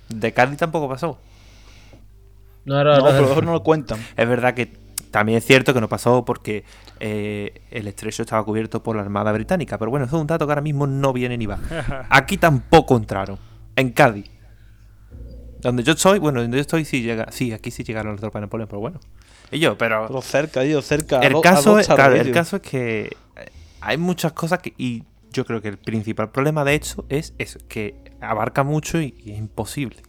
[0.09, 1.18] De Cádiz tampoco pasó.
[2.64, 3.98] No, No, ahora- pero no lo cuentan.
[4.16, 4.70] Es verdad que
[5.12, 6.64] también es cierto que no pasó porque
[6.98, 9.79] eh, el estrecho estaba cubierto por la Armada Británica.
[9.79, 11.59] Pero bueno, eso es un dato que ahora mismo no viene ni va.
[12.11, 13.38] Aquí tampoco entraron.
[13.77, 14.31] En Cádiz.
[15.61, 18.40] Donde yo estoy, bueno, donde yo estoy sí llega, sí, aquí sí llegaron las tropas
[18.40, 18.98] de Napoleón, pero bueno.
[19.53, 21.20] Y yo, pero Pero cerca, tío, cerca.
[21.20, 23.03] el caso es, claro, el caso es que
[23.37, 23.48] eh,
[23.81, 27.61] hay muchas cosas que y yo creo que el principal problema de hecho es eso,
[27.68, 30.03] que abarca mucho y, y es imposible.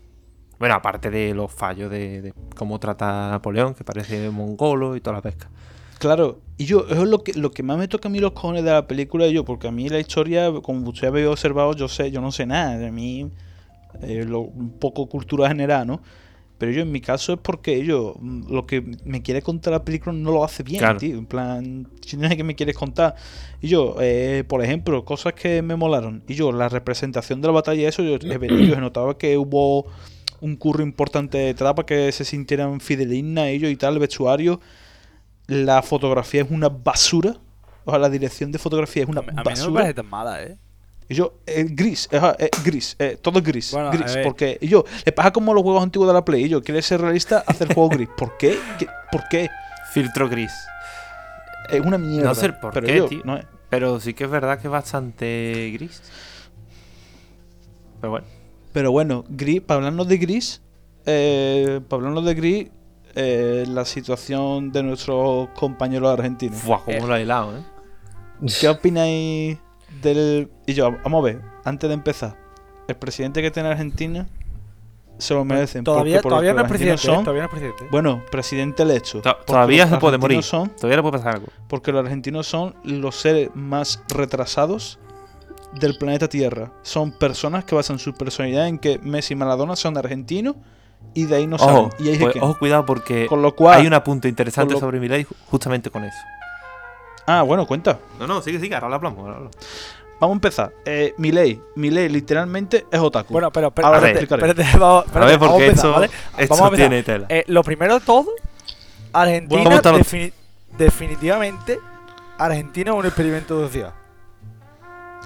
[0.59, 5.01] Bueno, aparte de los fallos de, de cómo trata a Napoleón, que parece mongolo y
[5.01, 5.49] toda la pesca.
[5.99, 8.31] Claro, y yo, eso es lo que, lo que más me toca a mí los
[8.33, 11.87] cojones de la película, yo, porque a mí la historia, como usted había observado, yo
[11.87, 13.29] sé, yo no sé nada, de mí,
[14.01, 16.01] eh, lo- un poco cultura general, ¿no?
[16.57, 18.15] Pero yo, en mi caso, es porque yo,
[18.49, 20.99] lo que me quiere contar la película no lo hace bien, Claro.
[20.99, 21.17] tío.
[21.17, 23.15] En plan, si no es que me quieres contar.
[23.61, 26.23] Y yo, eh, por ejemplo, cosas que me molaron.
[26.27, 29.87] Y yo, la representación de la batalla, eso, yo, yo notaba que hubo
[30.43, 34.59] un curro importante detrás para que se sintieran fidelignas ellos y tal, el vestuario.
[35.47, 37.37] La fotografía es una basura.
[37.85, 39.73] O sea, la dirección de fotografía es una A mí no me basura.
[39.73, 40.57] parece tan mala, ¿eh?
[41.09, 44.17] Y yo, eh, gris, eh, gris, eh, todo gris, Bueno, gris.
[44.23, 46.45] Porque y yo, le pasa como los juegos antiguos de la Play.
[46.45, 48.07] Y yo, quiere ser realista, hacer juego gris.
[48.17, 48.57] ¿Por qué?
[48.79, 49.49] ¿Qué- ¿Por qué?
[49.91, 50.51] Filtro gris.
[51.69, 52.29] Es una mierda.
[52.29, 53.21] No sé por pero qué, yo, tío.
[53.25, 56.01] no es- Pero sí que es verdad que es bastante gris.
[58.01, 58.27] Pero bueno.
[58.73, 60.61] Pero bueno, gris, para hablarnos de gris,
[61.05, 62.67] eh, para hablarnos de gris,
[63.15, 66.57] eh, la situación de nuestros compañeros argentinos.
[66.59, 67.61] Fuah, cómo lo ha helado, ¿eh?
[68.59, 69.57] ¿Qué opináis
[70.01, 70.49] del...
[70.65, 72.35] Y yo, vamos a ver, antes de empezar,
[72.87, 74.27] el presidente que tiene Argentina
[75.19, 75.83] se lo merecen.
[75.83, 76.93] Todavía, por todavía no es los presidente.
[76.93, 77.23] argentinos ¿eh?
[77.23, 77.87] Todavía no es presidente.
[77.91, 79.21] Bueno, presidente electo.
[79.21, 80.41] To- Todavía se puede morir.
[80.43, 81.47] Son, Todavía le puede pasar algo.
[81.69, 84.99] porque los argentinos son los seres más retrasados
[85.79, 86.71] del planeta Tierra.
[86.83, 90.55] Son personas que basan su personalidad en que Messi y Maradona son argentinos
[91.13, 91.89] y de ahí no Ojo, salen.
[91.99, 93.79] Y ahí pues, ojo, cuidado porque Con lo cual...
[93.79, 96.17] hay un apunte interesante lo- sobre Milei ju- justamente con eso.
[97.25, 97.99] Ah, bueno, cuenta.
[98.19, 99.19] No, no, sigue, sigue, ahora lo hablamos.
[99.19, 99.57] ahora lo hablamos.
[100.19, 100.73] vamos a empezar.
[100.85, 103.33] Eh, Milei, Milei literalmente es otaku.
[103.33, 104.49] Bueno, pero, pero Ahora espérate, explicaré.
[104.51, 106.05] espérate, vamos, A espérate, ver, vamos porque empezar, esto, ¿vale?
[106.37, 106.89] esto Vamos a empezar.
[106.89, 107.25] tiene tela.
[107.29, 108.27] Eh, lo primero de todo,
[109.13, 110.33] Argentina Bueno, ¿cómo está lo- defini-
[110.77, 111.79] definitivamente
[112.37, 113.93] Argentina es un experimento social.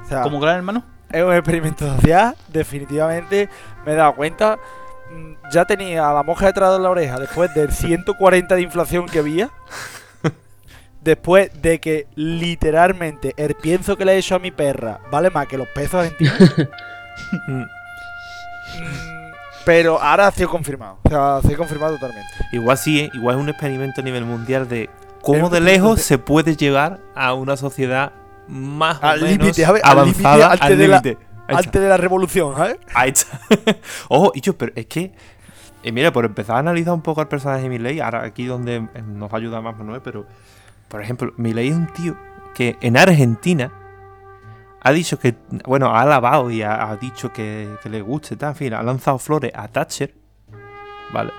[0.04, 0.84] O sea, como gran hermano.
[1.12, 3.50] es un experimento social, definitivamente
[3.86, 4.58] me he dado cuenta.
[5.12, 9.06] mm, Ya tenía a la monja detrás de la oreja después del 140 de inflación
[9.08, 9.50] que había.
[11.02, 15.48] Después de que literalmente el pienso que le he hecho a mi perra vale más
[15.48, 16.38] que los pesos argentinos.
[17.48, 17.62] Mm.
[17.62, 17.68] Mm,
[19.66, 21.00] Pero ahora ha sido confirmado.
[21.04, 22.30] O sea, ha sido confirmado totalmente.
[22.52, 23.10] Igual sí, ¿eh?
[23.14, 24.90] igual es un experimento a nivel mundial de
[25.22, 28.12] cómo de lejos se puede llegar a una sociedad
[28.48, 29.82] más o Al menos límite, ¿sabes?
[29.84, 31.02] Al límite, avanzada antes de la-.
[31.48, 32.78] Antes de la revolución, ¿sabes?
[32.94, 33.40] Ahí está.
[34.10, 35.14] Ojo, y yo, pero es que.
[35.84, 38.76] eh, mira, por empezar a analizar un poco al personaje de Milei, ahora aquí donde
[38.76, 40.26] eh, nos ayuda más Manuel, pero.
[40.88, 42.18] Por ejemplo, Milei es un tío
[42.54, 43.72] que en Argentina
[44.82, 45.36] ha dicho que.
[45.66, 48.50] Bueno, ha alabado y ha, ha dicho que, que le gusta y tal.
[48.50, 50.14] En fin, ha lanzado flores a Thatcher.
[51.14, 51.32] ¿Vale?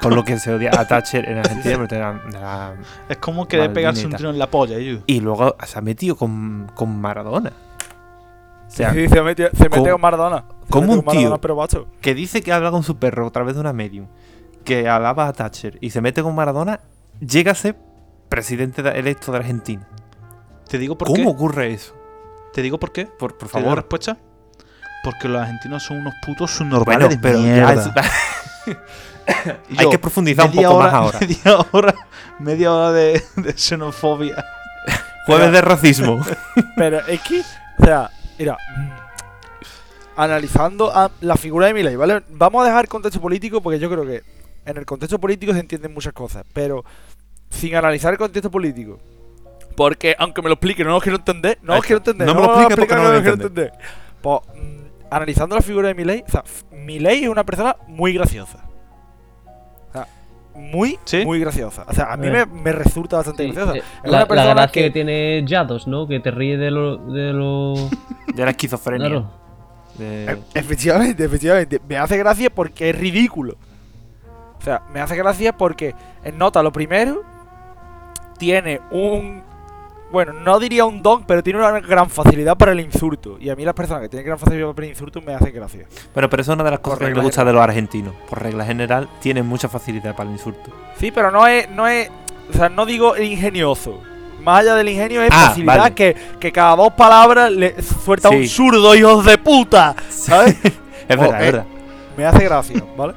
[0.00, 1.76] Con lo que se odia a Thatcher en Argentina.
[1.76, 2.74] pero te la-
[3.08, 5.00] Es como querer pegarse un tiro en la polla, yo.
[5.06, 7.52] y luego se ha metido con, con Maradona.
[8.66, 10.36] O sea, sí, se metió, se metió ¿cómo- con Maradona.
[10.36, 11.40] Metió un con Maradona, tío?
[11.40, 11.86] Pero macho.
[12.00, 14.06] que dice que habla con su perro a través de una medium,
[14.64, 16.80] que alaba a Thatcher y se mete con Maradona,
[17.18, 17.76] llega a ser
[18.28, 19.86] presidente de- electo de Argentina.
[20.68, 21.28] Te digo por ¿Cómo qué.
[21.28, 21.94] ocurre eso?
[22.54, 23.06] Te digo por qué.
[23.06, 23.78] Por, por ¿Te doy la favor.
[23.78, 24.16] respuesta?
[25.02, 27.72] Porque los argentinos son unos putos Bueno, subnormales de pero ya mierda.
[27.72, 27.90] es-
[29.78, 31.18] Hay que profundizar un poco hora- más ahora.
[31.28, 31.94] Media hora,
[32.38, 34.44] media hora de, de xenofobia.
[35.26, 36.24] Jueves de racismo.
[36.76, 37.40] Pero es que,
[37.78, 38.90] o sea, mira, mm,
[40.16, 42.22] analizando a la figura de Milei, ¿vale?
[42.30, 44.22] Vamos a dejar el contexto político porque yo creo que
[44.64, 46.84] en el contexto político se entienden muchas cosas, pero
[47.50, 48.98] sin analizar el contexto político.
[49.76, 52.40] Porque aunque me lo explique, no lo quiero entender, no lo quiero entender, No me
[52.40, 53.72] no lo me lo explique porque no lo quiero entender.
[54.20, 58.64] Pues, mm, analizando la figura de Milei, o sea, Milei es una persona muy graciosa.
[59.88, 60.06] O sea,
[60.54, 61.24] muy, ¿Sí?
[61.24, 61.84] muy graciosa.
[61.88, 62.30] O sea, a mí Eh.
[62.30, 63.78] me, me resulta bastante Sí, graciosa.
[63.78, 64.82] eh, Es la, una la gracia que...
[64.84, 66.06] que- tiene Yados, ¿no?
[66.06, 66.96] Que te ríe de lo.
[66.98, 67.74] De lo...
[68.34, 69.08] De la esquizofrenia.
[69.08, 69.30] claro.
[69.98, 71.80] De- E- Efectivamente, efectivamente.
[71.88, 73.56] Me hace gracia porque es ridículo.
[74.58, 77.22] O sea, me hace gracia porque en nota lo primero
[78.38, 79.42] tiene un
[80.12, 83.36] bueno, no diría un don, pero tiene una gran facilidad para el insulto.
[83.40, 85.86] Y a mí las personas que tienen gran facilidad para el insulto me hacen gracia.
[86.14, 88.14] Bueno, pero eso es una de las cosas que me gusta de los argentinos.
[88.28, 90.70] Por regla general, tienen mucha facilidad para el insulto.
[90.98, 92.10] Sí, pero no es, no es,
[92.52, 94.00] o sea, no digo ingenioso.
[94.42, 95.94] Más allá del ingenio es Ah, facilidad vale.
[95.94, 98.36] que, que cada dos palabras le suelta Sí.
[98.36, 99.94] un zurdo, hijos de puta.
[100.08, 100.56] ¿Sabes?
[101.08, 101.64] Es Oh, verdad, es verdad.
[102.16, 103.14] me hace gracia, ¿vale?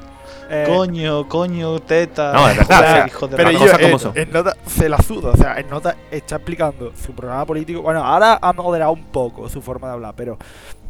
[0.50, 2.32] Eh, Coño, coño, teta.
[2.32, 4.18] No, es verdad, Joder, o sea, hijo de Pero yo, cosas como en, son.
[4.18, 7.82] en nota se la suda, o sea, en nota está explicando su programa político.
[7.82, 10.36] Bueno, ahora ha moderado un poco su forma de hablar, pero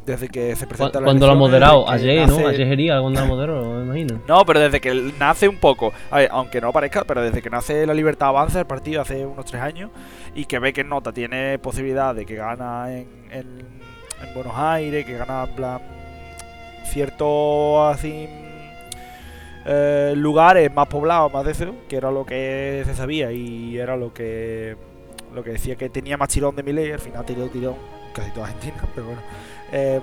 [0.04, 2.46] desde que se presenta la Cuando lo ha moderado, ayer, ¿no?
[2.46, 4.20] Ayer sería cuando lo moderó, me imagino.
[4.28, 7.48] No, pero desde que nace un poco, a ver, aunque no parezca, pero desde que
[7.48, 9.90] nace la Libertad Avanza, el partido hace unos tres años,
[10.34, 13.58] y que ve que Nota tiene posibilidad de que gana en, en,
[14.22, 15.80] en Buenos Aires, que gana en plan
[16.84, 18.28] cierto así
[19.66, 23.96] eh, lugares más poblados, más de eso, que era lo que se sabía y era
[23.96, 24.76] lo que
[25.34, 27.74] lo que decía que tenía más tirón de mi ley, al final tiró tirón
[28.14, 29.22] casi toda Argentina, pero bueno.
[29.72, 30.00] Eh,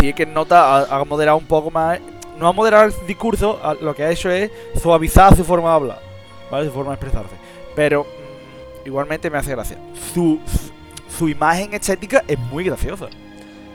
[0.00, 1.98] sí que Nota ha, moderado un poco más,
[2.38, 5.98] no ha moderado el discurso, lo que ha hecho es suavizar su forma de hablar,
[6.50, 6.66] ¿vale?
[6.66, 7.34] Su forma de expresarse.
[7.74, 9.76] Pero mm, igualmente me hace gracia.
[10.14, 10.70] Su, su,
[11.18, 13.08] su imagen estética es muy graciosa.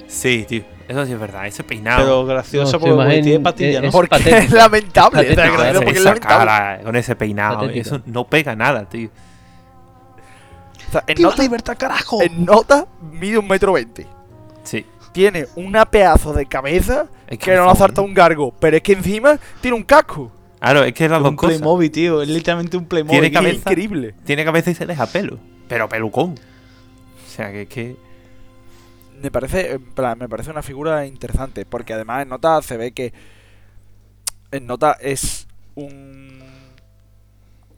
[0.07, 0.72] Sí, tío.
[0.87, 1.47] Eso sí es verdad.
[1.47, 2.03] Ese peinado.
[2.03, 3.87] Pero gracioso No, porque imagen tiene patilla, es- ¿no?
[3.87, 4.37] es- Porque patética.
[4.39, 5.17] es lamentable.
[5.17, 6.45] Patética, o sea, gracioso esa, porque es lamentable.
[6.45, 7.59] cara con ese peinado.
[7.59, 7.81] Patética.
[7.81, 9.09] Eso no pega nada, tío.
[10.87, 12.21] O sea, en ¡Viva nota, la libertad, carajo!
[12.21, 14.05] en nota mide un metro veinte.
[14.63, 14.85] Sí.
[15.11, 18.93] Tiene una pedazo de cabeza Es que no le salta un gargo, pero es que
[18.93, 20.31] encima tiene un casco.
[20.59, 21.57] Claro, es que es las Es dos un cosas.
[21.57, 22.21] Playmobil, tío.
[22.21, 23.11] Es literalmente un Playmobil.
[23.19, 23.71] Tiene Es cabeza.
[23.71, 24.15] increíble.
[24.23, 25.37] Tiene cabeza y se deja pelo.
[25.67, 26.31] Pero pelucón.
[26.35, 27.95] O sea, que es que.
[29.23, 32.91] Me parece, en plan, me parece una figura interesante, porque además en nota se ve
[32.91, 33.13] que
[34.51, 36.39] en nota es un,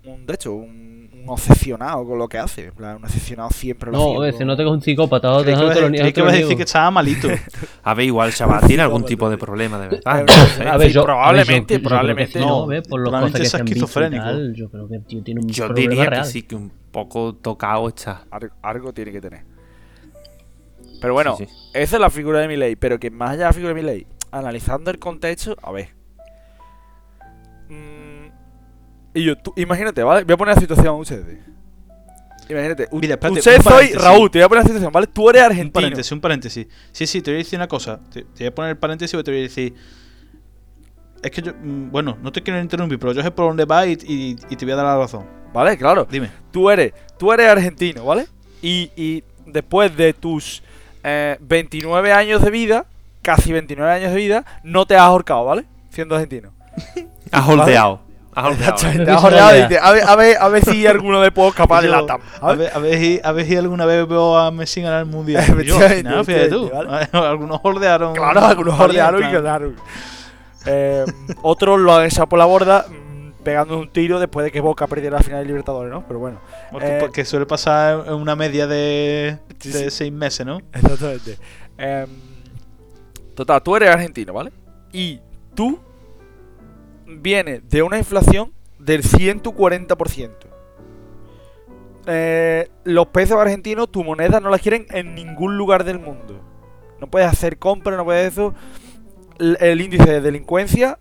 [0.06, 3.98] un de hecho, un, un obsesionado con lo que hace, plan, un obsesionado siempre lo
[3.98, 4.22] No, haciendo.
[4.22, 5.44] oye, se nota que es un psicópata.
[5.44, 7.28] Creí que colonial que ibas a decir que estaba malito.
[7.84, 10.26] A ver, igual chaval tiene algún tipo de problema, de verdad.
[10.60, 10.68] Eh.
[10.68, 12.40] A ver, yo, probablemente, probablemente.
[12.40, 12.66] No.
[12.90, 14.26] Por probablemente cosas que y esquizofrénico.
[14.56, 16.24] yo creo que el tío tiene un Yo problema diría real.
[16.24, 18.24] que sí, que un poco tocado está.
[18.64, 19.55] Algo tiene que tener.
[21.06, 21.52] Pero bueno, Sí, sí.
[21.76, 24.08] esa es la figura de Milei, pero que más allá de la figura de Milei,
[24.32, 25.90] analizando el contexto, a ver.
[27.70, 28.28] Mm,
[29.14, 30.24] y yo, tú, imagínate, ¿vale?
[30.24, 31.38] Voy a poner la situación a ustedes.
[32.50, 33.88] Imagínate, u- Mira, espérate, usted un soy.
[33.94, 35.08] Raúl, te voy a poner la situación, ¿vale?
[35.08, 35.74] Tú eres Un argentino.
[35.74, 36.68] paréntesis, un paréntesis.
[36.92, 38.00] Sí, sí, te voy a decir una cosa.
[38.12, 39.74] Te, te voy a poner el paréntesis porque te voy a decir.
[41.24, 41.54] Es que yo.
[41.54, 44.56] mm, Bueno, no te quiero interrumpir, pero yo sé por dónde va y, y- y
[44.56, 45.26] te voy a dar la razón.
[45.54, 45.78] ¿Vale?
[45.78, 46.08] Claro.
[46.10, 46.30] Dime.
[46.52, 48.28] Tú eres, tú eres argentino, ¿vale?
[48.62, 50.62] Y, y después de tus
[51.08, 52.86] eh, 29 años de vida,
[53.22, 55.66] casi 29 años de vida, no te has ahorcado, ¿vale?
[55.90, 56.50] Siendo argentino.
[57.32, 58.02] Has holdeado.
[58.34, 58.46] Has
[59.24, 59.54] holdeado.
[59.54, 62.22] Dices, a ver, a ver, a ver si alguno me puedo escapar de la TAM.
[62.42, 65.06] A ver, a ver, si, a ver si alguna vez veo a Messi ganar el
[65.06, 65.46] mundial.
[65.64, 66.66] Yo, fíjate tú.
[66.66, 68.16] efectivamente, Algunos holdearon.
[68.16, 69.76] Claro, algunos hordearon y ganaron.
[70.66, 71.06] Eh,
[71.44, 72.86] otros lo han echado por la borda
[73.46, 76.06] pegando un tiro después de que Boca perdiera la final de Libertadores, ¿no?
[76.06, 76.42] Pero bueno,
[76.72, 79.90] Porque, Eh, porque suele pasar en una media de, Sí, de sí.
[79.92, 80.58] seis meses, ¿no?
[80.74, 81.38] exactamente.
[81.78, 82.10] Em,
[83.36, 84.52] total, tú eres argentino, ¿vale?
[84.92, 85.22] Y
[85.54, 85.80] tú
[87.08, 90.48] vienes de una inflación del 140%.
[92.08, 96.42] Eh, los pesos argentinos, tu moneda no las quieren en ningún lugar del mundo.
[97.00, 98.54] No puedes hacer compras, no puedes eso.
[99.40, 100.98] El índice de delincuencia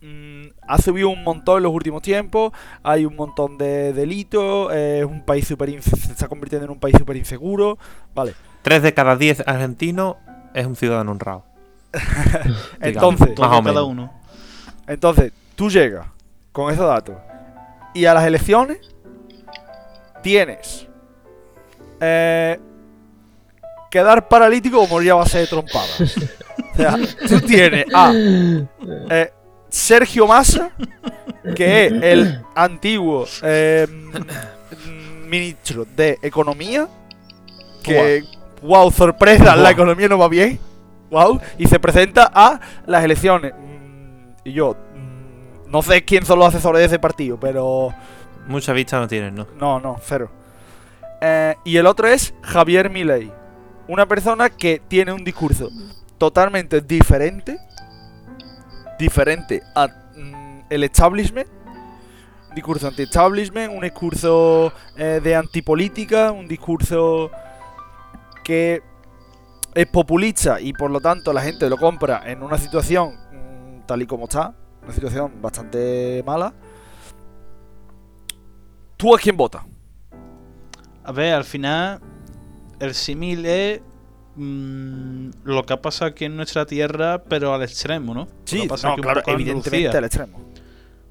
[0.00, 0.37] mm,
[0.68, 2.52] ha subido un montón en los últimos tiempos.
[2.82, 4.70] Hay un montón de delitos.
[4.72, 7.78] eh, Es un país super se está convirtiendo en un país súper inseguro.
[8.14, 8.34] Vale.
[8.62, 10.16] Tres de cada diez argentinos
[10.54, 11.44] es un ciudadano honrado.
[12.80, 13.84] Entonces, Más o cada menos.
[13.88, 14.12] uno.
[14.86, 16.06] entonces, tú llegas
[16.52, 17.16] con esos datos
[17.94, 18.78] y a las elecciones
[20.22, 20.86] tienes
[22.00, 22.58] eh,
[23.90, 26.00] quedar paralítico o morir a base de trompadas.
[26.74, 26.96] o sea,
[27.28, 29.32] tú tienes a eh,
[29.68, 30.70] Sergio Massa,
[31.54, 36.88] que es el antiguo eh, mm, ministro de Economía,
[37.82, 38.24] que,
[38.62, 40.58] wow, sorpresa, la economía no va bien,
[41.10, 43.52] wow, y se presenta a las elecciones.
[43.54, 47.94] Mm, y yo, mm, no sé quién son los asesores de ese partido, pero
[48.48, 49.46] Mucha vista no tienen, ¿no?
[49.60, 50.30] no, no, cero.
[51.20, 53.30] Eh, y el otro es Javier Milei.
[53.88, 55.70] Una persona que tiene un discurso
[56.16, 57.58] totalmente diferente.
[58.98, 61.48] Diferente a mm, el establishment.
[62.48, 67.30] Un discurso anti-establishment, un discurso eh, de antipolítica, un discurso
[68.42, 68.82] que
[69.74, 74.02] es populista y por lo tanto la gente lo compra en una situación mm, tal
[74.02, 74.54] y como está.
[74.82, 76.54] Una situación bastante mala.
[78.96, 79.62] ¿Tú a quién votas?
[81.04, 82.00] A ver, al final,
[82.80, 83.80] el símil es
[84.38, 88.28] mm, lo que ha pasado aquí en nuestra tierra, pero al extremo, ¿no?
[88.68, 90.40] Pasa no, claro, evidentemente al extremo.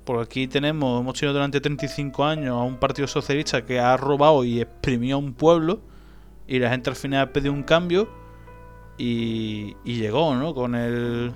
[0.05, 4.43] Porque aquí tenemos, hemos tenido durante 35 años a un partido socialista que ha robado
[4.45, 5.82] y exprimió a un pueblo
[6.47, 8.07] y la gente al final pidió un cambio
[8.97, 10.53] y, y llegó, ¿no?
[10.53, 11.32] Con el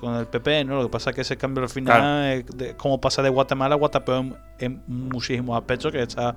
[0.00, 0.76] con el PP, ¿no?
[0.76, 2.26] Lo que pasa es que ese cambio al final, Claro.
[2.28, 3.78] es de- como pasa de Guatemala a
[4.18, 6.36] en, en muchísimos aspectos que está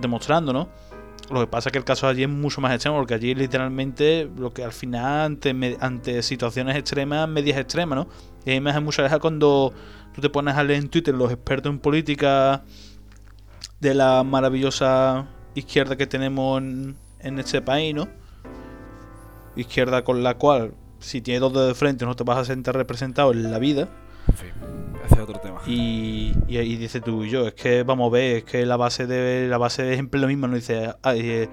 [0.00, 0.68] demostrando, ¿no?
[1.30, 4.28] Lo que pasa es que el caso allí es mucho más extremo, porque allí literalmente
[4.36, 8.08] lo que al final, ante, ante situaciones extremas, medias extremas, ¿no?
[8.44, 9.72] Y a mí me hace mucha gracia cuando
[10.12, 12.64] tú te pones a leer en Twitter los expertos en política
[13.78, 18.08] de la maravillosa izquierda que tenemos en, en este país, ¿no?
[19.54, 23.30] Izquierda con la cual, si tienes dos de frente, no te vas a sentir representado
[23.30, 23.88] en la vida.
[24.28, 24.50] En fin,
[25.04, 25.60] ese es otro tema.
[25.66, 29.06] Y, y dice tú y yo, es que vamos a ver, es que la base
[29.06, 31.48] de la base es siempre lo mismo, no dice ah, eh,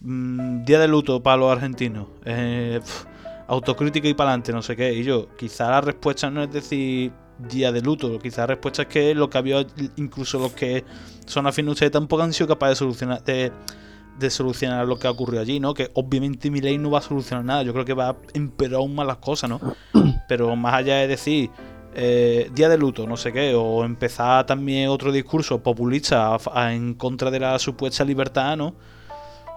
[0.00, 2.80] mm, día de luto para los argentinos, eh,
[3.48, 4.92] autocrítica y para adelante, no sé qué.
[4.92, 8.88] Y yo, quizá la respuesta no es decir día de luto, quizá la respuesta es
[8.88, 10.84] que lo que había, incluso los que
[11.26, 13.52] son afines a ustedes tampoco han sido capaces de solucionar, de,
[14.18, 15.74] de solucionar lo que ha ocurrido allí, ¿no?
[15.74, 18.76] Que obviamente mi ley no va a solucionar nada, yo creo que va a empeorar
[18.76, 19.60] aún más las cosas, ¿no?
[20.28, 21.50] Pero más allá de decir
[21.94, 26.72] eh, día de luto, no sé qué, o empezar también otro discurso populista a- a-
[26.74, 28.74] en contra de la supuesta libertad, ¿no?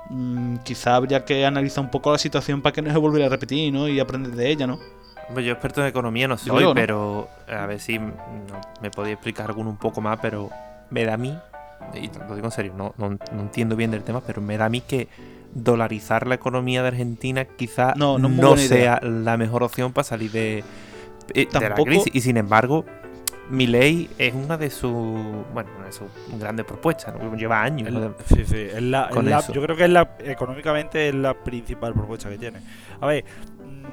[0.10, 3.30] Mm, quizá habría que analizar un poco la situación para que no se volviera a
[3.30, 3.88] repetir, ¿no?
[3.88, 4.80] Y aprender de ella, ¿no?
[5.28, 6.74] Hombre, Yo experto en economía no soy, ¿no?
[6.74, 8.08] pero a ver si mm,
[8.50, 10.50] no, me podía explicar alguno un poco más, pero
[10.90, 11.38] me da a mí,
[11.94, 14.66] y lo digo en serio, no, no, no entiendo bien del tema, pero me da
[14.66, 15.10] a mí que
[15.54, 19.00] dolarizar la economía de Argentina quizá No, no no, buena idea.
[19.00, 20.64] sea la mejor opción para salir de,
[21.34, 22.14] eh, de la Tampoco- crisis.
[22.16, 22.86] Y sin embargo,
[23.50, 24.92] mi ley es una de sus,
[25.54, 26.08] bueno, una de sus
[26.40, 27.36] grandes propuestas, ¿no?
[27.36, 27.90] lleva años.
[28.26, 29.54] sí, sí, es la- Con es la- eso.
[29.54, 32.60] yo creo que es la, económicamente es la principal propuesta que tiene.
[33.00, 33.88] A ver, mm,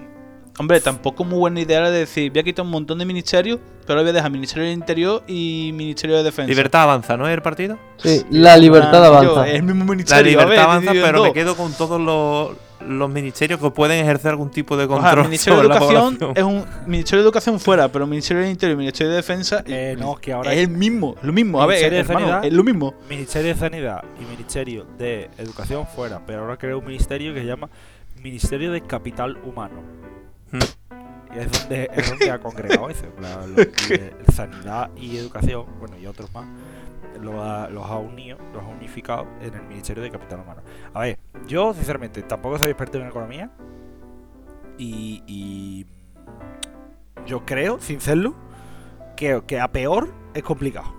[0.56, 3.94] Hombre, tampoco muy buena idea era decir, voy a quitar un montón de ministerios, pero
[3.94, 6.48] ahora voy a dejar Ministerio del Interior y Ministerio de Defensa.
[6.48, 7.76] Libertad avanza, ¿no es el partido?
[7.96, 9.34] Sí, la libertad Ah, avanza.
[9.34, 10.20] yo, es el mismo La ministerio.
[10.38, 12.56] a libertad ver, avanza, pero me quedo con todos los,
[12.88, 15.68] los ministerios que pueden ejercer algún tipo de O sea, control el Ministerio de sobre
[15.68, 18.78] la Educación es un Ministerio de Educación fuera, pero el Ministerio del Interior y el
[18.78, 21.60] Ministerio de Defensa Eh, no, que ahora es el mismo, lo mismo.
[21.62, 22.44] A ver, Ministerio de hermano, Sanidad.
[22.46, 22.94] es lo mismo.
[23.08, 27.46] Ministerio de Sanidad y Ministerio de Educación fuera, pero ahora crea un ministerio que se
[27.46, 27.68] llama
[28.22, 29.82] Ministerio de Capital Humano.
[30.52, 30.58] Hmm.
[31.34, 33.06] Y es donde, es donde ha congregado eso.
[33.18, 36.46] lo- de sanidad y educación, bueno, y otros más,
[37.20, 40.62] lo ha- los ha unido, los ha unificado en el Ministerio de Capital Humano.
[40.92, 43.50] A ver, yo sinceramente tampoco soy experto en economía
[44.78, 45.86] y, y
[47.26, 48.34] yo creo, sin serlo,
[49.16, 50.92] que, que a peor es complicado.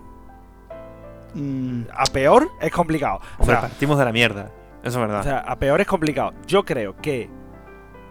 [1.33, 3.19] Mm, A peor es complicado.
[3.37, 4.51] O sea, partimos de la mierda.
[4.83, 5.19] Eso es verdad.
[5.19, 6.33] O sea, a peor es complicado.
[6.47, 7.29] Yo creo que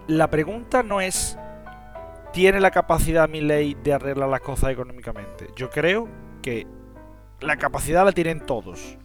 [0.09, 1.38] la pregunta no es
[2.32, 5.48] ¿tiene la capacidad mi ley de arreglar las cosas económicamente?
[5.57, 6.09] Yo creo
[6.42, 6.66] que
[7.45, 8.97] la capacidad la tienen todos.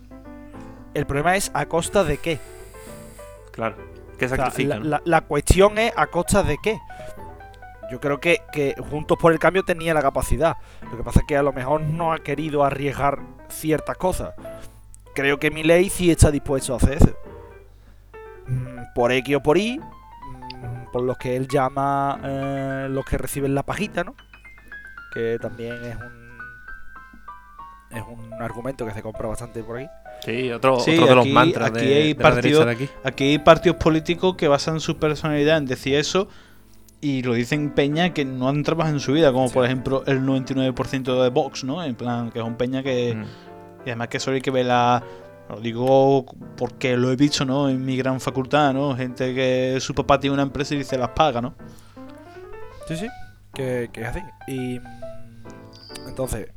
[0.94, 2.40] El problema es a costa de qué.
[3.52, 3.76] claro.
[4.18, 4.90] ¿Qué O sea, la, sacrifican?
[4.90, 6.78] la- la cuestión es a costa de qué.
[7.90, 10.58] Yo creo que, que Juntos por el Cambio tenía la capacidad.
[10.92, 14.34] Lo que pasa es que a lo mejor no ha querido arriesgar ciertas cosas.
[15.16, 17.16] Creo que mi ley sí está dispuesto a hacer eso.
[18.48, 19.80] Mm, Por X o por Y.
[19.80, 24.16] mm, Por los que él llama eh, los que reciben la pajita, ¿no?
[25.14, 26.29] Que también es un.
[27.92, 29.88] Es un argumento que se compra bastante por aquí.
[30.24, 32.66] Sí, otro, Sí, otro de los aquí- mantras aquí de, hay de la partido- derecha
[32.80, 32.94] de aquí.
[33.04, 36.28] Aquí hay partidos políticos que basan su personalidad en decir eso
[37.02, 39.54] y lo dicen peña que no han trabajado en su vida, como Sí.
[39.54, 41.84] por ejemplo el 99% de Vox, ¿no?
[41.84, 43.16] En plan, que es un peña que...
[43.16, 43.24] Mm.
[43.86, 45.02] Y además que eso hay que ver la...
[45.50, 46.26] Lo digo
[46.58, 47.70] porque lo he visto, ¿no?
[47.70, 48.96] En mi gran facultad, ¿no?
[48.96, 51.56] Gente que su papá tiene una empresa y dice las paga, ¿no?
[52.88, 53.08] Sí, sí,
[53.56, 54.20] que, que es así.
[54.48, 56.50] Y mm, entonces,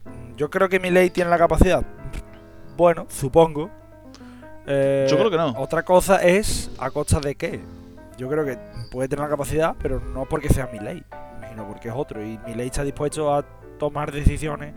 [0.43, 1.85] yo creo que mi ley tiene la capacidad.
[2.77, 3.71] Bueno, supongo.
[4.67, 5.51] Eh, Yo creo que no.
[5.51, 7.61] Otra cosa es a costa de qué.
[8.19, 8.59] Yo creo que
[8.91, 11.05] puede tener la capacidad, pero no porque sea mi ley,
[11.49, 12.27] sino porque es otro.
[12.27, 13.45] Y mi ley está dispuesto a
[13.79, 14.75] tomar decisiones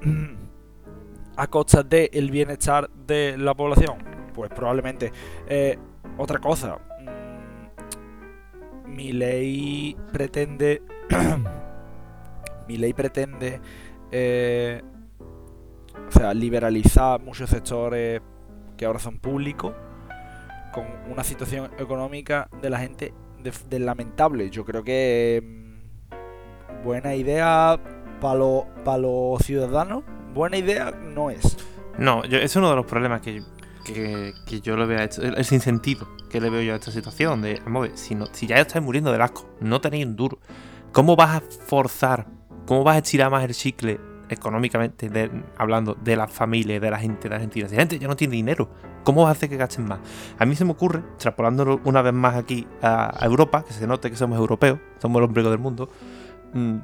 [1.36, 3.96] a costa del bienestar de la población.
[4.32, 5.12] Pues probablemente.
[5.48, 5.76] Eh,
[6.18, 6.78] otra cosa.
[7.00, 10.82] mm, mi ley pretende.
[12.68, 13.60] mi ley pretende.
[14.16, 14.80] Eh,
[16.08, 18.22] o sea, liberalizar muchos sectores
[18.76, 19.72] que ahora son públicos
[20.72, 23.12] con una situación económica de la gente
[23.68, 24.50] de, lamentable.
[24.50, 25.42] Yo creo que
[26.12, 27.78] mm, buena idea
[28.20, 28.64] para los
[28.98, 31.56] los ciudadanos, buena idea no es.
[31.98, 33.42] No, yo- es uno de los problemas que,
[33.84, 36.90] que, yo le veo a esto, el, el sinsentido que le veo yo a esta
[36.92, 37.42] situación.
[37.42, 37.60] De,
[37.94, 40.38] si, si ya estáis muriendo del asco, no tenéis un duro,
[40.92, 42.26] ¿cómo vas a forzar,
[42.66, 47.28] cómo vas a estirar más el chicle económicamente, hablando de la familia, de la gente,
[47.28, 47.68] de Argentina?
[47.68, 48.70] Si la gente ya no tiene dinero,
[49.04, 50.00] ¿cómo vas a hacer que gasten más?
[50.38, 54.10] A mí se me ocurre, extrapolándolo una vez más aquí a, Europa, que se note
[54.10, 55.90] que somos europeos, somos el ombligo del mundo,
[56.52, 56.76] mm,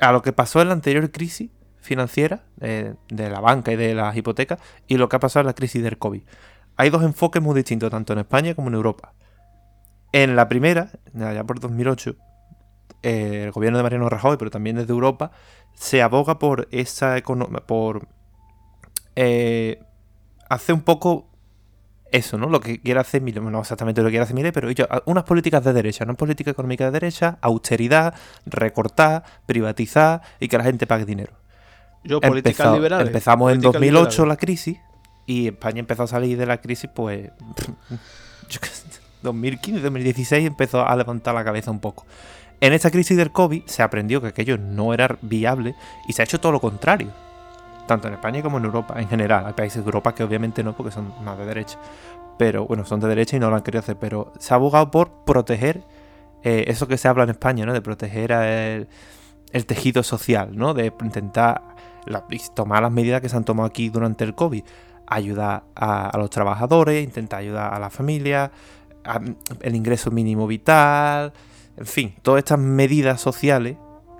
[0.00, 4.16] a lo que pasó en la anterior crisis financiera de la banca y de las
[4.16, 6.22] hipotecas y lo que ha pasado en la crisis del COVID.
[6.76, 9.14] Hay dos enfoques muy distintos, tanto en España como en Europa.
[10.12, 12.16] En la primera, allá por 2008, eh,
[13.02, 15.30] el gobierno de Mariano Rajoy, pero también desde Europa,
[15.74, 18.06] se aboga por esa economía, por
[19.16, 19.80] eh,
[20.48, 21.28] hacer un poco
[22.10, 22.48] eso, ¿no?
[22.48, 25.24] Lo que quiere hacer Milei, no exactamente lo que quiere hacer Milei, pero ellos, unas
[25.24, 26.14] políticas de derecha, ¿no?
[26.14, 31.32] Política económica de derecha, austeridad, recortar, privatizar y que la gente pague dinero.
[32.04, 33.06] Yo, políticas Empezó- liberales.
[33.06, 34.28] Empezamos en políticas 2008 liberales.
[34.28, 34.78] la crisis
[35.24, 37.30] y España empezó a salir de la crisis, pues.
[38.48, 38.86] yo qué sé,
[39.22, 42.04] 2015, 2016 empezó a levantar la cabeza un poco.
[42.62, 45.74] En esta crisis del COVID se aprendió que aquello no era viable
[46.06, 47.10] y se ha hecho todo lo contrario.
[47.88, 49.46] Tanto en España como en Europa en general.
[49.46, 51.76] Hay países de Europa que obviamente no, porque son más de derecha.
[52.38, 53.96] Pero bueno, son de derecha y no lo han querido hacer.
[53.96, 55.82] Pero se ha abogado por proteger
[56.44, 57.72] eh, eso que se habla en España, ¿no?
[57.72, 58.86] De proteger el,
[59.66, 60.72] tejido social, ¿no?
[60.72, 61.62] De intentar
[62.54, 64.62] tomar las medidas que se han tomado aquí durante el COVID.
[65.08, 68.52] Ayudar a, los trabajadores, intentar ayudar a la familia,
[69.62, 71.32] el ingreso mínimo vital,
[71.76, 73.76] en fin, todas estas medidas sociales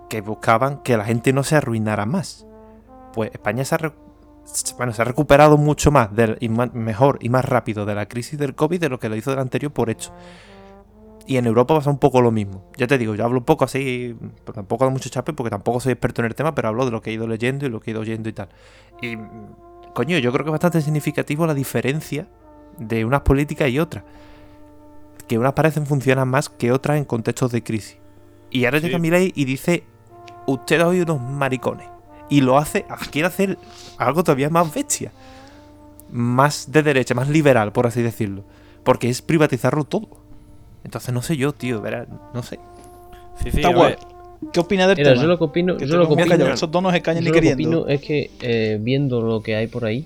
[0.09, 2.47] que buscaban que la gente no se arruinara más.
[3.13, 8.07] Pues España se ha, recuperado mucho más del- y mejor y más rápido de la
[8.07, 10.13] crisis del COVID de lo que lo hizo del anterior por hecho.
[11.27, 12.71] Y en Europa pasa un poco lo mismo.
[12.77, 15.79] Ya te digo, yo hablo un poco así, pero tampoco de mucho chape porque tampoco
[15.79, 17.81] soy experto en el tema, pero hablo de lo que he ido leyendo y lo
[17.81, 18.49] que he ido oyendo y tal.
[19.01, 19.17] Y,
[19.95, 22.29] coño, yo creo que es bastante significativo la diferencia
[22.79, 24.05] de unas políticas y otras.
[25.29, 27.97] Que unas parecen funcionar más que otras en contextos de crisis.
[28.51, 28.87] Y ahora Sí.
[28.87, 29.85] llega Milei y dice,
[30.47, 31.87] ustedes hoy unos maricones.
[32.29, 33.59] Y lo hace, quiere hacer
[33.99, 35.13] algo todavía más bestia.
[36.11, 38.45] Más de derecha, más liberal, por así decirlo.
[38.85, 40.09] Porque es privatizarlo todo.
[40.85, 42.59] Entonces no sé yo, tío, verás, no sé.
[43.43, 43.95] Sí, sí, Está guay.
[44.53, 45.23] ¿Qué opinas del Mira, tema?
[45.23, 47.01] yo lo que opino, Que yo lo que conviene opino, callar, esos dos no se
[47.01, 47.81] callan ni lo que queriendo.
[47.83, 50.05] opino es que eh, viendo lo que hay por ahí,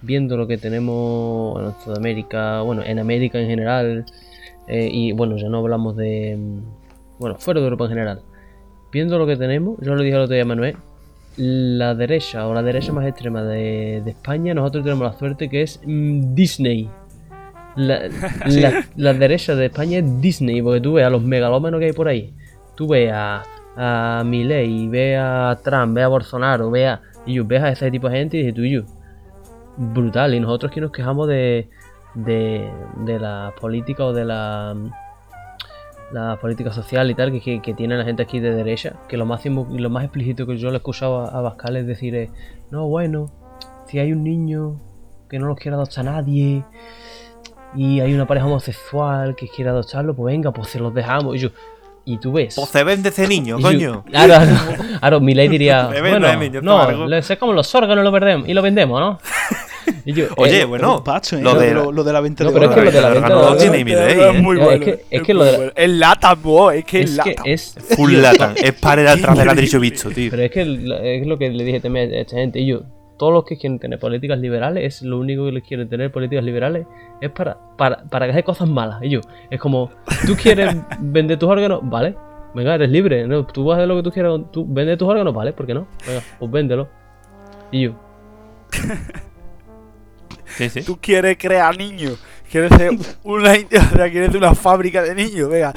[0.00, 4.06] viendo lo que tenemos en Sudamérica, bueno, en América en general,
[4.68, 6.60] eh, y bueno, ya no hablamos de, mm,
[7.20, 8.20] bueno, fuera de Europa en general,
[8.92, 10.76] viendo lo que tenemos, yo lo dije el otro día a Manuel,
[11.38, 15.62] la derecha o la derecha más extrema de, de España, nosotros tenemos la suerte que
[15.62, 16.88] es mm, Disney.
[17.76, 18.08] La,
[18.46, 21.92] la- la derecha de España es Disney, porque tú ves a los megalómanos que hay
[21.92, 22.32] por ahí.
[22.74, 23.42] Tú ves a,
[23.76, 27.90] a Milei, ves a Trump, ves a Bolsonaro, ves a, y yo, ves a ese
[27.90, 28.82] tipo de gente y dices tú y yo,
[29.76, 30.34] brutal.
[30.34, 31.68] Y nosotros que nos quejamos de,
[32.16, 32.68] de,
[33.04, 34.74] de la política o de la,
[36.12, 39.26] la política social y tal que, que, tiene la gente aquí de derecha, que lo
[39.26, 42.30] máximo lo más explícito que yo le he escuchado a, a Bascal es decir, eh,
[42.70, 43.30] no, bueno,
[43.86, 44.80] si hay un niño
[45.28, 46.64] que no lo quiere adoptar nadie
[47.74, 51.36] y hay una pareja homosexual que quiere adoptarlo, pues venga, pues se los dejamos.
[51.36, 51.48] Y yo,
[52.04, 52.54] y tú ves.
[52.54, 54.04] Pues se vende ese niño, yo- coño.
[54.10, 57.06] Claro, claro, claro, Milei diría, bueno, yo no, tomargo".
[57.06, 59.18] le sacamos los órganos lo, perdemos, y lo vendemos, ¿no?
[60.04, 61.42] Y yo, Oye, eh, bueno, pacho, ¿eh?
[61.42, 63.08] lo de lo, lo de la venta No, de pero es que lo de la
[63.10, 64.40] venta de no tiene idea, es ¿eh?
[64.40, 64.84] muy Es bueno.
[64.84, 65.72] que- es que lo de-.
[65.76, 66.36] Es lata,
[66.74, 67.42] es que es, lata.
[67.44, 70.30] es Full latan, es pared atrás del ladrillo visto, tío.
[70.30, 70.62] Pero es que
[71.20, 72.60] es lo que le dije también a esta gente.
[72.60, 72.82] Y yo,
[73.18, 76.44] todos los que quieren tener políticas liberales, es lo único que les quieren tener políticas
[76.44, 76.86] liberales,
[77.20, 79.02] es para, para, para que hagan cosas malas.
[79.02, 79.20] Y yo,
[79.50, 79.90] es como,
[80.26, 82.14] tú quieres vender tus órganos, vale,
[82.54, 83.46] venga, eres libre, ¿no?
[83.46, 85.74] tú vas a hacer lo que tú quieras, tú vendes tus órganos, vale, ¿por qué
[85.74, 85.86] no?
[86.06, 86.88] Venga, pues véndelo.
[87.72, 87.92] Y yo,
[90.46, 90.82] Sí, sí.
[90.82, 92.18] Tú quieres crear niños.
[92.50, 92.90] Quieres ser
[93.24, 93.50] una,
[93.92, 95.48] o sea, quieres ser una fábrica de niños.
[95.50, 95.72] Venga,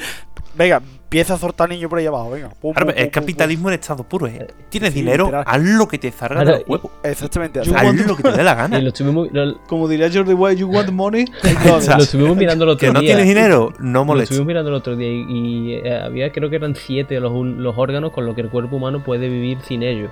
[0.54, 2.30] venga, empieza a soltar niños por ahí abajo.
[2.30, 2.50] Venga.
[2.60, 4.46] Pum, Claro, pum, pero el pum, pum, capitalismo en estado puro, ¿eh?
[4.68, 5.44] Tienes Sí, dinero, literal.
[5.46, 6.90] haz lo que te salga de Claro, los huevos.
[6.92, 7.00] pum.
[7.02, 7.60] Exactamente.
[7.64, 8.78] Yo Haz lo que te dé la y gana.
[8.80, 11.24] lo estuvimos, lo, Como diría Jordi White, you want money?
[11.80, 13.08] sea, lo estuvimos mirando el otro Que no día.
[13.16, 14.30] tienes dinero, no Lo molestes.
[14.30, 17.76] estuvimos mirando el otro día y, y, eh, había, creo que eran siete los, los
[17.76, 20.10] órganos con los que el cuerpo humano puede vivir sin ellos.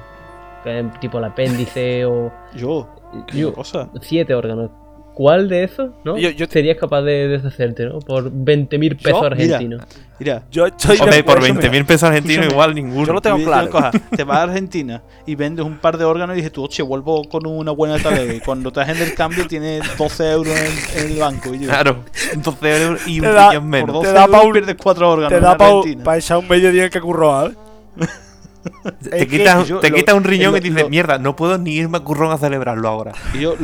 [0.64, 2.32] Es Tipo el apéndice o.
[2.54, 2.88] Yo,
[3.32, 3.88] Yo- cosa.
[4.02, 4.70] siete órganos.
[5.14, 6.16] ¿Cuál de esos, no?
[6.16, 7.98] Yo- yo- Serías capaz de deshacerte, ¿no?
[7.98, 9.82] Por 20.000 pesos Yo, mira, argentinos.
[10.20, 11.54] Mira, Yo estoy de Hombre, por acuerdo.
[11.60, 13.04] 20.000 pesos argentinos igual ninguno.
[13.04, 13.68] Yo lo tengo claro.
[13.68, 16.82] coja, te vas a Argentina y vendes un par de órganos y dices tú, oye,
[16.84, 18.32] vuelvo con una buena talega.
[18.32, 21.52] Y cuando te hacen el cambio tienes 12 euros en, en el banco.
[21.52, 22.04] Y yo, Claro,
[22.36, 23.94] 12 euros y un millón por menos.
[23.94, 26.16] 12 Te da euros pa' un- pierdes 4 órganos Te da para Argentina.
[26.16, 27.54] echar un medio día que curro, ¿eh?
[29.10, 31.36] Te es quitas yo te lo- quita un riñón lo- y dices, lo- mierda, no
[31.36, 33.12] puedo ni irme a Currón a celebrarlo ahora.
[33.34, 33.54] Y yo,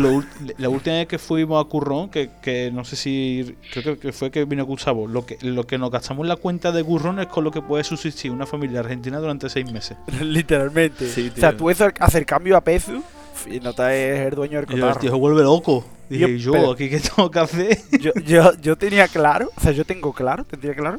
[0.59, 3.57] la última vez que fuimos a Currón, que, que no sé si.
[3.72, 5.07] Creo que, que fue que vino Gustavo.
[5.07, 7.62] Lo que, lo que nos gastamos en la cuenta de Currón es con lo que
[7.62, 9.96] puede subsistir una familia argentina durante 6 meses.
[10.20, 11.09] Literalmente.
[11.09, 13.02] Sí, o sea, tú hacer cambio a peso
[13.50, 15.00] y no te eres el dueño del Y yo, el cotarro.
[15.00, 15.84] tío se vuelve loco.
[16.09, 17.78] Dije, Yo- ¿y yo, pero- aquí qué tengo que hacer?
[18.00, 20.98] yo, yo, yo tenía claro, o sea, yo tengo claro, tendría claro,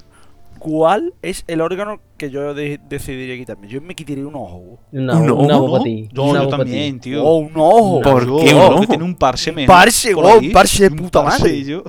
[0.66, 3.68] cuál es el órgano que yo de- decidiría quitarme.
[3.68, 4.80] Yo me quitaría un ojo.
[4.91, 5.72] Una, Un ojo, ¿no?
[5.74, 6.09] para ti.
[6.11, 7.24] Yo, yo también, tío.
[7.24, 8.01] Oh, un ojo.
[8.01, 8.88] ¿Por Yo, qué un que ojo?
[8.88, 9.76] tiene un parche mejor.
[9.76, 11.63] parche, por wow, ahí, un parche de puta parche, madre.
[11.63, 11.84] yo,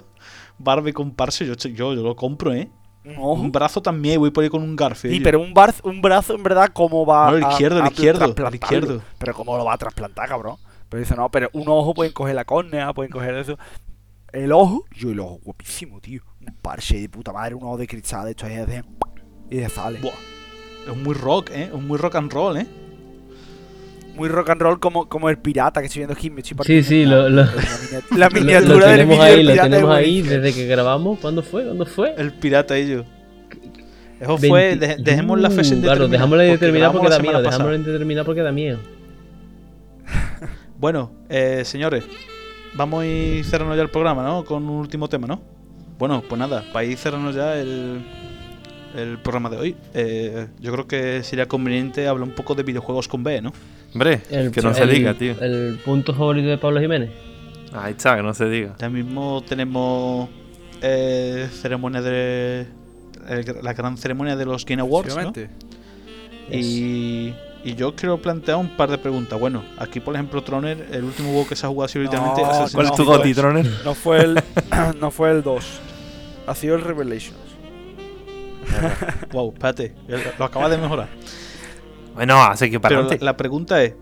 [0.59, 2.69] Barbe con parche, yo, yo, yo lo compro, ¿eh?
[3.07, 3.33] Un ojo.
[3.41, 5.11] Un brazo también, voy por ahí con un garfio.
[5.11, 7.85] Sí, pero un, bar, un brazo en verdad, ¿cómo va No, el a- izquierdo, el
[7.85, 9.03] a izquierdo, el izquierdo.
[9.19, 10.57] Pero ¿cómo lo va a trasplantar, cabrón?
[10.91, 13.57] Pero dice, no, pero un ojo pueden coger la córnea, pueden coger eso.
[14.33, 16.21] El ojo, yo el ojo, guapísimo, tío.
[16.47, 18.85] Un parche de puta madre, un ojo de cristal, hecho ahí de...
[19.51, 19.99] Y de sale.
[20.01, 20.13] Buah.
[20.91, 21.71] Es muy rock, ¿eh?
[21.75, 22.67] Es muy rock and roll, ¿eh?
[24.17, 26.31] Muy rock and roll como, como el pirata que estoy viendo aquí.
[26.31, 27.43] me estoy Sí, sí, lo, lo,
[28.17, 31.19] La, miniatura- lo- lo del ahí, del lo pirata tenemos es ahí desde que grabamos.
[31.21, 31.65] ¿Cuándo fue?
[31.65, 32.15] ¿Cuándo fue?
[32.17, 33.05] El pirata y yo.
[34.21, 34.77] Eso fue.
[34.77, 35.97] 20 de- dejemos la fecha Uh, indeterminada.
[35.97, 37.43] Claro, dejémosla porque indeterminada porque grabamos da la miedo.
[37.51, 38.79] Dejémosla indeterminada porque da miedo.
[40.79, 42.05] Bueno, eh, señores,
[42.75, 44.45] vamos a ir cerrando ya el programa, ¿no?
[44.45, 45.41] Con un último tema, ¿no?
[45.99, 48.01] Bueno, pues nada, para ir cerrando ya el,
[48.95, 53.09] el programa de hoy, eh, yo creo que sería conveniente hablar un poco de videojuegos
[53.09, 53.53] con B, ¿no?
[53.95, 55.35] Hombre, El- que no se diga, tío.
[55.41, 57.11] El punto favorito de Pablo Jiménez.
[57.73, 58.75] Ahí está, que no se diga.
[58.79, 60.29] Ya mismo tenemos
[60.83, 62.67] eh, ceremonia de.
[63.29, 65.23] el- la gran ceremonia de los Game Awards, ¿no?
[66.51, 67.35] Y,
[67.67, 69.41] y yo quiero plantear un par de preguntas.
[69.41, 72.67] Bueno, aquí por ejemplo Troner, el último juego que se ha jugado así literalmente No,
[72.73, 73.37] ¿Cuál es tu goti, 2.
[73.37, 73.67] Troner?
[73.85, 74.43] No fue el
[75.01, 75.81] no fue el 2.
[76.47, 77.37] Ha sido el Revelations.
[79.33, 79.95] Wow, espérate,
[80.39, 81.09] lo acabas de mejorar.
[82.15, 83.25] Bueno, así que para Pero la, adelante.
[83.25, 83.95] la pregunta es,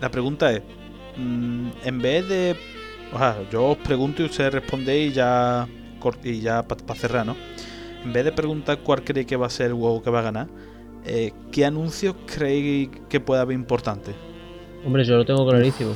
[0.00, 0.62] la pregunta es,
[1.16, 2.56] mm, en vez de,
[3.12, 5.66] o sea, yo os pregunto y ustedes respondéis y ya,
[6.22, 7.36] y ya para cerrar, ¿no?
[8.04, 10.22] En vez de preguntar cuál creéis que va a ser el juego que va a
[10.22, 10.48] ganar,
[11.04, 14.12] eh, ¿qué anuncios creéis que pueda haber importante?
[14.86, 15.92] Hombre, yo lo tengo clarísimo.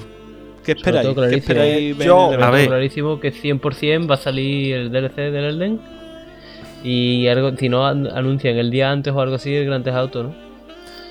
[0.65, 1.09] ¿Qué esperáis?
[1.09, 2.61] tengo ¿Qué esperáis Yo- A ver.
[2.63, 5.81] tengo clarísimo que 100% va a salir el DLC del Elden.
[6.85, 9.97] Y algo, si no an- anuncian el día antes o algo así, el Grand Theft
[9.97, 10.35] Auto, ¿no?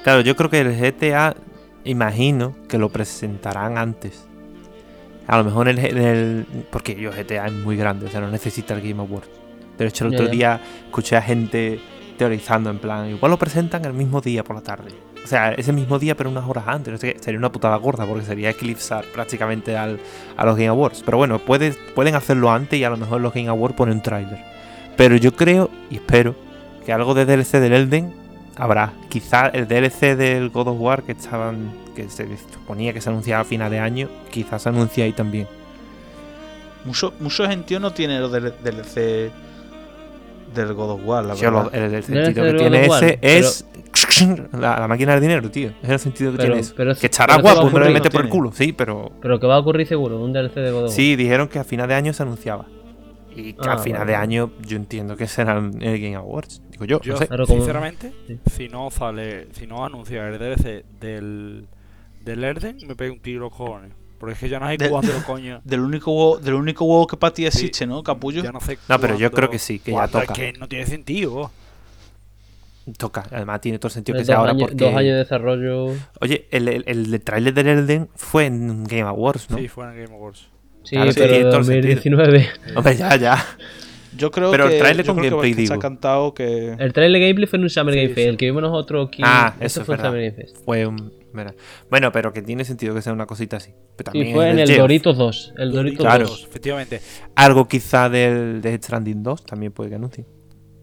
[0.04, 1.36] Claro, yo creo que el GTA,
[1.84, 4.28] imagino que lo presentarán antes.
[5.28, 8.22] A lo mejor en el, en el- Porque yo GTA es muy grande, o sea,
[8.22, 9.28] no necesita el Game Awards.
[9.78, 10.32] De hecho, el Ya, otro ya.
[10.32, 11.80] día escuché a gente
[12.18, 14.92] teorizando en plan, igual lo presentan el mismo día por la tarde.
[15.24, 16.92] O sea, ese mismo día, pero unas horas antes.
[16.94, 20.00] No sé sería una putada gorda porque sería eclipsar prácticamente al,
[20.38, 21.04] a los Game Awards.
[21.06, 24.02] Pero bueno, puede- pueden hacerlo antes y a lo mejor los Game Awards ponen un
[24.02, 24.40] tráiler.
[24.96, 26.34] Pero yo creo y espero
[26.86, 28.14] que algo de DLC del Elden
[28.56, 28.94] habrá.
[29.10, 33.42] Quizá el DLC del God of War que estaban que se suponía que se anunciaba
[33.42, 35.48] a final de año, quizás se anuncie ahí también.
[36.86, 39.30] Mucho, mucho gentío no tiene los DLC
[40.54, 41.94] del God of War, la Yo lo- verdad.
[41.94, 43.66] el, sentido que tiene War, ese pero- es
[44.54, 45.72] la, la máquina del dinero, tío.
[45.84, 46.74] Es el sentido que Pero- tiene eso.
[46.76, 49.12] pero- que estará eso va a guapo, no le mete por el culo, sí, pero
[49.22, 50.92] Pero que va a ocurrir seguro, un DLC de God of War.
[50.92, 52.66] sí, dijeron que a final de año se anunciaba.
[53.36, 54.12] Y que Ah, al final vale.
[54.14, 56.60] de año yo entiendo que serán el Game Awards.
[56.72, 57.28] Digo yo, Yo, no sé.
[57.46, 58.40] Sinceramente, Sí.
[58.52, 61.68] si no sale, si no anuncia el DLC del,
[62.26, 63.92] del Erden, me pega un tiro los cojones.
[64.20, 65.62] Porque es que ya no hay Del- cuatro coño.
[65.66, 67.48] Del único huevo, del único huevo que para ti Sí.
[67.48, 68.42] existe, ¿no, capullo?
[68.44, 70.26] Ya no sé No, pero yo creo que sí, que ya toca.
[70.26, 71.52] Es que no tiene sentido.
[72.98, 73.26] Toca.
[73.32, 74.76] Además tiene todo el sentido que sea ahora años, porque...
[74.86, 75.94] dos años de desarrollo.
[76.22, 79.58] Oye, el, el, el trailer del Elden fue en Game Awards, ¿no?
[79.58, 80.48] Sí, fue en el Game Awards.
[80.84, 81.58] Sí, Claro, sí, pero de el sentido.
[81.58, 82.48] 2019.
[82.76, 83.46] Hombre, ya, ya.
[84.16, 85.80] Yo creo Pero el que, tráiler yo con que gameplay, está digo.
[85.80, 88.24] cantado que El trailer gameplay fue en un Summer Sí, Game Fest.
[88.24, 88.30] sí.
[88.30, 89.22] El que vimos nosotros aquí.
[89.26, 90.12] Ah, ese eso es fue en verdad.
[90.12, 90.66] Summer Game Fest.
[90.66, 91.14] Fue un...
[91.34, 91.54] mira.
[91.90, 93.72] Bueno, pero que tiene sentido que sea una cosita así.
[93.96, 94.80] Pero también fue en el Geoff.
[94.80, 95.54] Doritos 2.
[95.58, 96.28] El Doritos Claro.
[96.28, 96.44] 2.
[96.50, 97.02] Efectivamente.
[97.36, 100.26] Algo quizá del de Stranding 2 también puede que anuncie.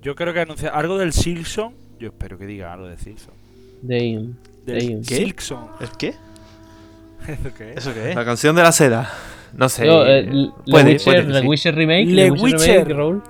[0.02, 1.74] Yo creo que anuncia algo del Silkson.
[1.98, 3.34] Yo espero que diga algo de Silkson.
[3.82, 4.30] De.
[5.02, 5.68] Silkson.
[5.80, 6.08] ¿El qué?
[7.28, 7.76] ¿Eso qué es?
[7.78, 8.14] ¿Eso qué?
[8.14, 9.10] La canción de la seda.
[9.54, 9.86] No sé.
[9.86, 10.28] Yo, eh,
[10.70, 11.46] puede, Witcher, puede Le sí.
[11.46, 12.06] Witcher Remake.
[12.06, 12.86] Le Le Witcher, Witcher.
[12.88, 13.22] Remake.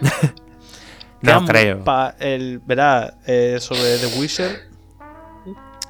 [1.22, 1.82] No creo.
[1.84, 4.50] pa- el, verá, eh, sobre The Witcher.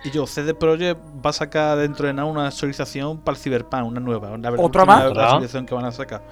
[0.05, 3.87] Y yo, CD Projekt va a sacar dentro de nada una actualización para el Cyberpunk,
[3.87, 4.31] una nueva.
[4.33, 5.03] Una, ¿Otra más?
[5.05, 6.23] actualización que van a sacar.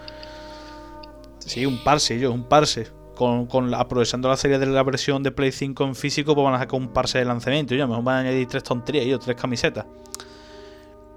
[1.39, 2.89] Sí, un parse, yo, un parse.
[3.17, 6.45] Con, con la- aprovechando la serie de la versión de Play 5 en físico, pues
[6.45, 7.75] van a sacar un parse de lanzamiento.
[7.75, 9.87] Y a lo mejor van a añadir tres tonterías, yo, tres camisetas.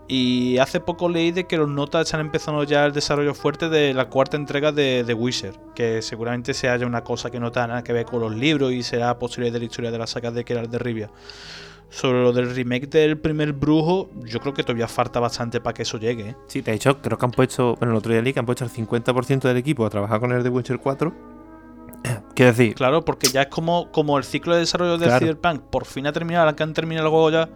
[0.08, 3.94] Y hace poco leí de que los notas están empezando ya el desarrollo fuerte de
[3.94, 7.68] la cuarta entrega de The Witcher, que seguramente se haya una cosa que no tenga
[7.68, 10.30] nada que ver con los libros y será posible de la historia de la saga
[10.30, 11.10] de Geralt de Rivia.
[11.96, 15.84] Sobre lo del remake del primer brujo, yo creo que todavía falta bastante para que
[15.84, 16.32] eso llegue.
[16.32, 16.36] ¿eh?
[16.48, 17.78] Sí, de hecho, creo que han puesto.
[17.78, 20.34] Bueno, el otro día leí que han puesto el 50% del equipo a trabajar con
[20.34, 21.14] el de Witcher 4.
[22.36, 25.20] Quiero decir, Claro, porque ya es como, como el ciclo de desarrollo del Claro.
[25.26, 27.50] Cyberpunk por fin ha terminado, ahora que han terminado el juego ya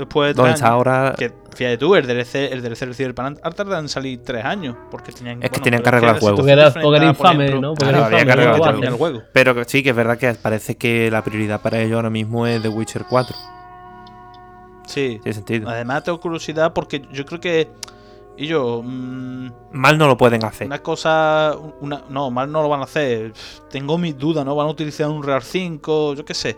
[0.00, 0.76] después de ¿dónde tres está años.
[0.76, 1.14] ahora?
[1.16, 4.76] Que fíjate tú, el DLC, el DLC del Cyberpunk ha tardado en salir tres años.
[4.90, 6.36] Porque tenían, Es que bueno, tenían que arreglar la el juego.
[6.36, 7.74] Porque era, porque infame, ¿no?
[7.74, 8.32] Porque Claro, era había que infame.
[8.32, 9.22] arreglar el el juego.
[9.32, 12.60] Pero sí, que es verdad que parece que la prioridad para ellos ahora mismo es
[12.62, 13.36] The Witcher 4.
[14.86, 15.20] Sí.
[15.22, 15.68] Tiene sentido.
[15.68, 17.68] Además tengo curiosidad porque yo creo que...
[18.36, 18.82] Y yo...
[18.84, 20.66] mm, Mal no lo pueden hacer.
[20.66, 21.54] Una cosa.
[21.80, 23.32] Una, no, mal no lo van a hacer.
[23.68, 24.56] Tengo mis dudas, ¿no?
[24.56, 26.56] Van a utilizar un Real 5, yo qué sé.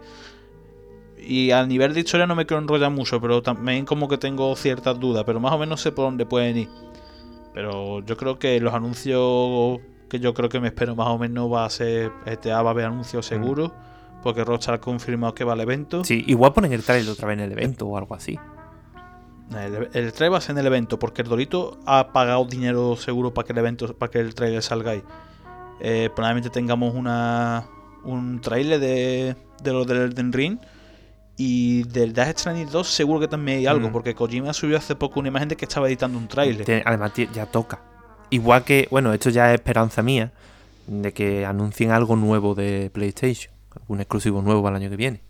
[1.26, 4.54] Y a nivel de historia no me quiero enrollar mucho, pero también como que tengo
[4.56, 6.68] ciertas dudas, pero más o menos sé por dónde pueden ir.
[7.54, 11.50] Pero yo creo que los anuncios que yo creo que me espero más o menos
[11.50, 13.72] va a ser GTA va a haber anuncios seguros,
[14.22, 16.04] porque Rockstar ha confirmado que va al evento.
[16.04, 18.38] Sí, igual ponen el trailer otra vez en el evento o algo así.
[19.50, 22.96] El, el trailer va a ser en el evento, porque el Dorito ha pagado dinero
[22.96, 25.02] seguro para que el evento, para que el trailer salga ahí.
[25.80, 27.66] Eh, probablemente tengamos una
[28.04, 30.58] un trailer de, de lo del Elden Ring.
[31.36, 33.92] Y del Death Stranding 2 seguro que también hay algo, Mm.
[33.92, 36.64] porque Kojima subió hace poco una imagen de que estaba editando un trailer.
[36.64, 37.80] Tiene- Además, ya toca.
[38.30, 40.30] Igual que, bueno, esto ya es esperanza mía
[40.86, 43.52] de que anuncien algo nuevo de PlayStation.
[43.88, 45.20] Un exclusivo nuevo para el año que viene.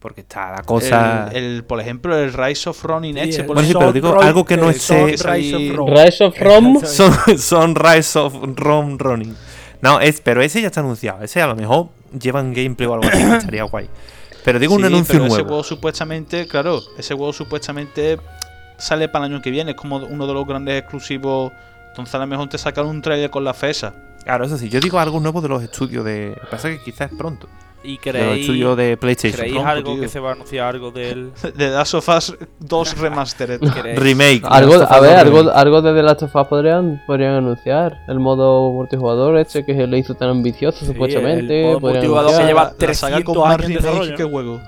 [0.00, 1.30] Porque está la cosa.
[1.32, 3.92] El, el- por ejemplo, el Rise of Ronin Sí, este, por Bueno, sí, ejemplo, pero
[4.12, 6.04] digo algo que no es Rise of Rome.
[6.04, 6.80] Rise of Rome.
[6.84, 9.34] Son, son Rise of Rome Running.
[9.80, 11.22] No, es, pero ese ya está anunciado.
[11.22, 11.88] Ese a lo mejor
[12.20, 13.18] llevan gameplay o algo así.
[13.18, 13.88] que estaría guay.
[14.44, 15.48] Pero digo un anuncio pero Ese nuevo.
[15.48, 18.18] juego supuestamente, claro, ese juego supuestamente
[18.76, 21.52] sale para el año que viene, es como uno de los grandes exclusivos.
[21.88, 23.94] Entonces a lo mejor te sacan un trailer con la FESA.
[24.24, 24.68] Claro, eso sí.
[24.70, 26.30] Yo digo algo nuevo de los estudios de.
[26.30, 27.46] Lo que pasa es que quizás es pronto.
[27.86, 29.36] ¿Y De los creéis, estudios de PlayStation.
[29.40, 30.00] ¿creéis Pronto, algo tío.
[30.00, 31.32] que se va a anunciar algo del.
[31.42, 33.60] De The Last of Us 2 Remastered.
[33.60, 33.98] ¿Creéis?
[34.02, 34.42] Remake.
[34.44, 37.98] Algo, a ver, algo, algo de The Last of Us podrían, podrían anunciar.
[38.08, 41.60] El modo multijugador este que se le hizo tan ambicioso, Sí, supuestamente.
[41.60, 44.16] el modo multijugador que lleva La saga 300 con más años de remake desarrollo.
[44.16, 44.60] que juego.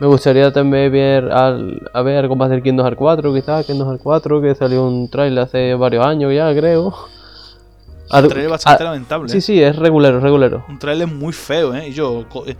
[0.00, 3.86] Me gustaría también ver al, a ver algo más del Kingdom Hearts 4, quizás Kingdom
[3.88, 6.94] Hearts 4, que salió un trailer hace varios años ya, creo.
[8.12, 9.28] Un trailer bastante ah, lamentable.
[9.28, 9.40] Sí, ¿eh?
[9.40, 10.64] sí, es regulero, es regulero.
[10.68, 11.88] Un trailer muy feo, ¿eh?
[11.88, 12.56] Y yo, eh,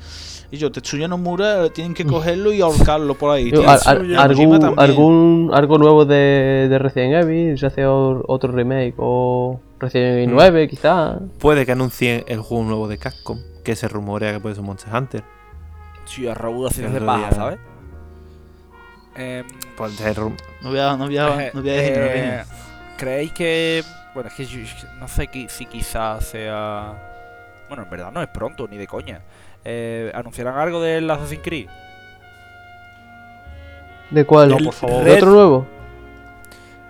[0.53, 3.51] y yo Tetsuya Nomura tienen que cogerlo y ahorcarlo por ahí.
[3.51, 4.74] Yo, algún, también.
[4.78, 10.32] algún, algo nuevo de, de Resident Evil, se hace otro remake o Resident Evil Mm.
[10.32, 11.18] 9 quizá.
[11.38, 14.94] Puede que anuncien el juego nuevo de Capcom, que se rumorea que puede ser Monster
[14.94, 15.24] Hunter.
[16.05, 17.59] Sí, a Raúl El de paja, ¿sabes?
[20.16, 22.14] Rum- No voy a, no voy a, eh, no voy a decir, no voy a
[22.14, 22.55] eh, decir.
[22.96, 23.84] ¿Creéis que.?
[24.14, 24.58] Bueno, es que yo-
[24.98, 26.94] no sé qui- si quizás sea.
[27.68, 29.20] Bueno, en verdad no es pronto, ni de coña.
[29.64, 31.68] Eh, ¿Anunciarán algo del Assassin's Creed?
[34.11, 34.48] ¿De cuál?
[34.50, 35.04] No, por favor.
[35.04, 35.66] ¿De otro nuevo?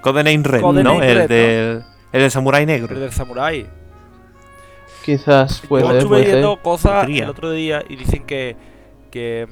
[0.01, 1.03] Codename Red, Codename ¿no?
[1.05, 2.95] El del, el del Samurai Negro.
[2.95, 3.67] El del Samurai.
[5.05, 6.33] Quizás puede Yo estuve puede ser.
[6.35, 8.57] viendo cosas el otro día y dicen que,
[9.11, 9.47] que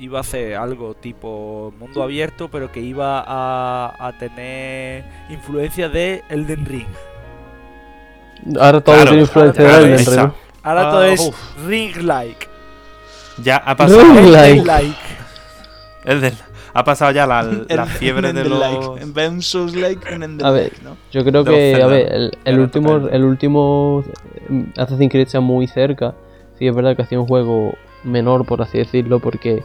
[0.00, 6.22] iba a ser algo tipo mundo abierto, pero que iba a, a tener influencia de
[6.28, 6.86] Elden Ring.
[8.58, 10.22] Ahora todo Claro, tiene influencia claro, de Elden esa.
[10.22, 10.32] Ring.
[10.62, 11.66] Ahora Ah, todo es uf.
[11.66, 12.46] Ring-like.
[13.42, 14.64] Ya ha pasado, Like.
[14.64, 14.94] Like.
[16.04, 16.34] el del-
[16.72, 18.58] ha pasado ya la, la fiebre de los...
[18.58, 19.02] like.
[20.08, 20.72] En un Ender A ver.
[21.10, 24.04] Yo creo que, a ver, el, último, el último
[24.48, 26.14] eh, Assassin's Creed está muy cerca.
[26.58, 27.74] Sí, es verdad que hacía un juego
[28.04, 29.62] menor, por así decirlo, porque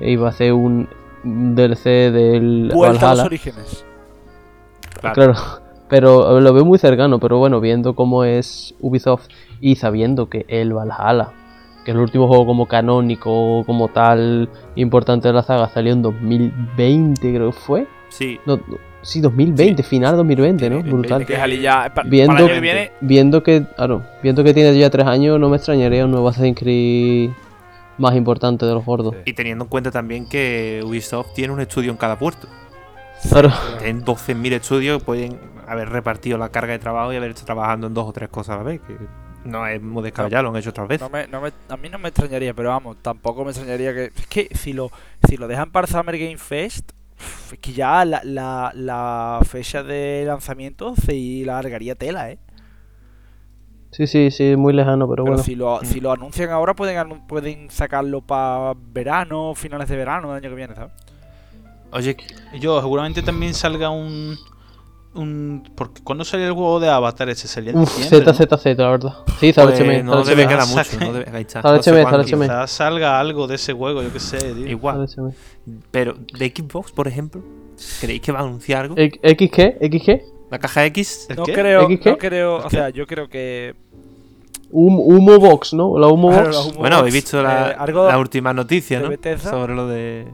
[0.00, 0.88] iba a ser un
[1.24, 3.24] DLC del Vuelta a los Valhalla.
[3.26, 3.84] orígenes.
[5.00, 5.14] Claro.
[5.14, 5.34] Claro,
[5.88, 9.28] pero lo veo muy cercano, pero bueno, viendo cómo es Ubisoft
[9.60, 11.30] y sabiendo que el Valhalla,
[11.84, 16.02] que es el último juego como canónico, como tal, importante de la saga, salió en
[16.02, 17.86] 2020 creo que fue.
[18.08, 18.60] Sí, No,
[19.02, 20.82] sí, 2020, final 2020, ¿no?
[20.82, 21.26] Sí, Brutal.
[21.26, 21.84] Que ya.
[21.88, 22.92] pa- Para, Viendo- el año que viene.
[23.00, 26.58] Viendo que, claro, viendo que tiene ya tres años, no me extrañaría un nuevo Assassin's
[26.58, 27.30] Creed
[27.98, 29.14] más importante de los gordos.
[29.24, 32.48] y teniendo en cuenta también que Ubisoft tiene un estudio en cada puerto.
[33.28, 33.50] Claro.
[33.78, 37.94] Tienen 12.000 estudios, pueden haber repartido la carga de trabajo y haber estado trabajando en
[37.94, 38.80] dos o tres cosas a la vez.
[38.86, 38.96] Que
[39.44, 41.00] no es muy descabellado, lo han hecho otras veces.
[41.02, 44.04] No me, no me- a mí no me extrañaría, pero vamos, tampoco me extrañaría que.
[44.14, 44.90] Es que si lo,
[45.28, 46.92] si lo dejan para Summer Game Fest,
[47.52, 52.38] es que ya la, la, la fecha de lanzamiento se largaría tela, ¿eh?
[53.96, 55.42] Sí, sí, sí, muy lejano, pero, Pero bueno.
[55.44, 55.84] si, lo, Mm.
[55.84, 60.56] si lo anuncian ahora, pueden, pueden sacarlo para verano, finales de verano del año que
[60.56, 60.92] viene, ¿sabes?
[61.92, 62.16] Oye,
[62.52, 64.36] Y yo, seguramente también salga un.
[65.14, 68.56] un porque cuando salió el juego de Avatar ese salía en Uf, diciembre, ¿no?
[68.56, 69.12] ZZZ, la verdad.
[69.38, 70.48] Sí, sale pues, HM, no debe HM.
[70.48, 70.98] quedar mucho.
[71.00, 72.24] No debe, ahí está, Sale no sé HM, cuándo.
[72.24, 72.42] sale HM.
[72.42, 74.66] Quizás salga algo de ese juego, yo qué sé, tío.
[74.66, 75.06] Igual.
[75.06, 75.30] HM.
[75.92, 77.42] Pero de Xbox, por ejemplo,
[78.00, 78.96] ¿creéis que va a anunciar algo?
[78.98, 79.78] X- ¿X qué?
[79.80, 80.24] ¿X qué?
[80.54, 81.26] ¿La caja X?
[81.30, 81.52] ¿El No qué?
[81.52, 82.10] creo, ¿X qué?
[82.10, 82.76] no creo, ¿El o qué?
[82.76, 83.74] sea, yo creo que.
[84.70, 85.98] Hum- Humo Box, ¿no?
[85.98, 86.54] La Humo Claro, Box.
[86.56, 89.08] la Humo Bueno, Box, habéis visto la, eh, algo la última noticia, ¿no?
[89.08, 89.50] Bethesda.
[89.50, 90.26] Sobre lo de.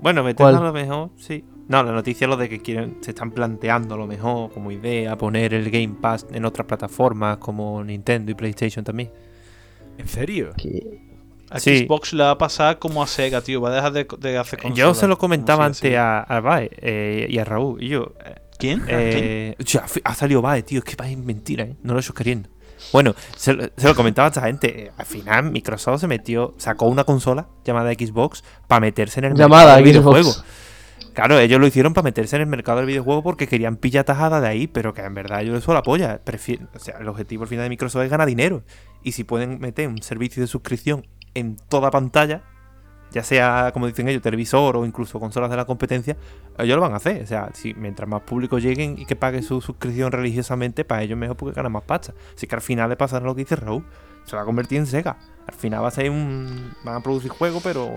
[0.00, 0.56] Bueno, Bethesda ¿Cuál?
[0.56, 1.44] a lo mejor, sí.
[1.68, 4.70] No, la noticia es lo de que quieren, se están planteando a lo mejor como
[4.72, 9.10] idea poner el Game Pass en otras plataformas como Nintendo y PlayStation también.
[9.98, 10.52] ¿En serio?
[10.56, 11.12] Que-
[11.50, 11.84] A Sí.
[11.86, 13.60] Xbox le va a pasar como a Sega, tío.
[13.60, 14.78] Va a dejar de, de hacer consolas.
[14.78, 17.82] Yo se lo comentaba antes a, a Bae eh, y a Raúl.
[17.82, 18.80] Y yo, eh, ¿Quién?
[18.80, 18.88] ¿Quién?
[19.00, 20.78] Eh, o sea, ha salido Bae, tío.
[20.78, 21.76] Es que Bae es mentira, ¿eh?
[21.82, 22.48] No lo he hecho queriendo.
[22.92, 24.84] Bueno, se, lo- se lo comentaba a esta gente.
[24.86, 29.34] eh, Al final, Microsoft se metió, sacó una consola llamada Xbox para meterse en el
[29.34, 30.14] Llamada mercado del Xbox.
[30.16, 30.44] videojuego.
[31.14, 34.40] Claro, ellos lo hicieron para meterse en el mercado del videojuego porque querían pilla tajada
[34.40, 36.20] de ahí, pero que en verdad yo eso la apoya.
[36.24, 38.62] Prefiero, o sea, el objetivo al final de Microsoft es ganar dinero.
[39.02, 42.42] Y si pueden meter un servicio de suscripción en toda pantalla,
[43.12, 46.16] ya sea, como dicen ellos, televisor o incluso consolas de la competencia,
[46.58, 47.22] ellos lo van a hacer.
[47.22, 51.18] O sea, si mientras más público lleguen y que pague su suscripción religiosamente, para ellos
[51.18, 52.14] mejor porque ganan más pasta.
[52.34, 53.84] Así que al final le pasará lo que dice Raúl.
[54.24, 55.16] Se va a convertir en Sega.
[55.46, 56.72] Al final va a ser un.
[56.84, 57.90] Van a producir juegos, pero